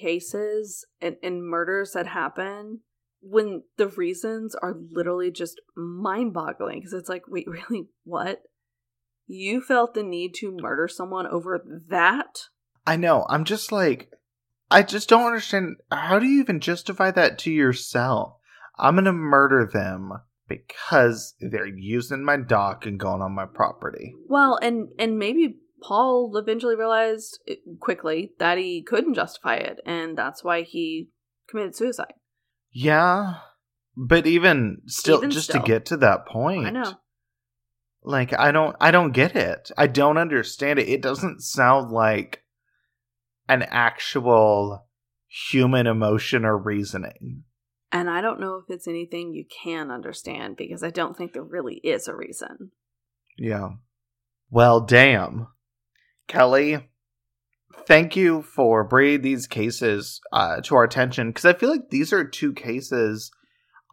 [0.00, 2.80] cases and, and murders that happen
[3.20, 7.88] when the reasons are literally just mind boggling because it's like, wait, really?
[8.04, 8.42] What?
[9.26, 12.38] You felt the need to murder someone over that?
[12.86, 13.26] I know.
[13.28, 14.12] I'm just like,
[14.70, 15.76] I just don't understand.
[15.90, 18.34] How do you even justify that to yourself?
[18.78, 20.12] I'm gonna murder them
[20.48, 24.14] because they're using my dock and going on my property.
[24.28, 27.38] Well, and and maybe Paul eventually realized
[27.80, 31.10] quickly that he couldn't justify it, and that's why he
[31.48, 32.14] committed suicide.
[32.70, 33.34] Yeah,
[33.96, 35.62] but even still, Even just still.
[35.62, 36.94] to get to that point, I know.
[38.02, 39.70] Like, I don't, I don't get it.
[39.76, 40.88] I don't understand it.
[40.88, 42.44] It doesn't sound like
[43.48, 44.86] an actual
[45.50, 47.42] human emotion or reasoning.
[47.90, 51.42] And I don't know if it's anything you can understand because I don't think there
[51.42, 52.70] really is a reason.
[53.38, 53.70] Yeah.
[54.50, 55.48] Well, damn.
[56.28, 56.78] Kelly,
[57.86, 62.12] thank you for bringing these cases uh, to our attention because I feel like these
[62.12, 63.30] are two cases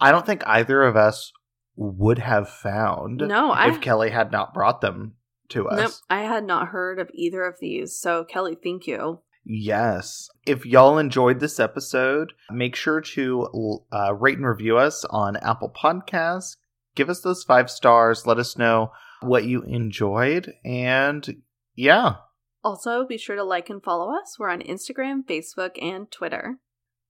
[0.02, 1.32] I don't think either of us
[1.76, 5.14] would have found No, I if Kelly had not brought them
[5.50, 5.80] to us.
[5.80, 7.98] nope, I had not heard of either of these.
[7.98, 9.20] So Kelly, thank you.
[9.46, 10.30] Yes.
[10.46, 15.70] If y'all enjoyed this episode, make sure to uh, rate and review us on Apple
[15.76, 16.56] Podcasts.
[16.96, 18.26] Give us those five stars.
[18.26, 18.92] Let us know
[19.22, 20.54] what you enjoyed.
[20.64, 21.43] And
[21.76, 22.16] yeah.
[22.64, 24.38] Also, be sure to like and follow us.
[24.40, 26.60] We're on Instagram, Facebook, and Twitter.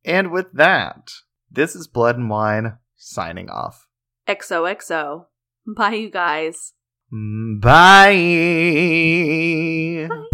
[0.04, 1.12] And with that,
[1.52, 3.88] this is Blood and Wine signing off.
[4.28, 5.26] XOXO.
[5.66, 6.74] Bye, you guys.
[7.14, 8.14] Mm, bye.
[10.10, 10.33] Bye.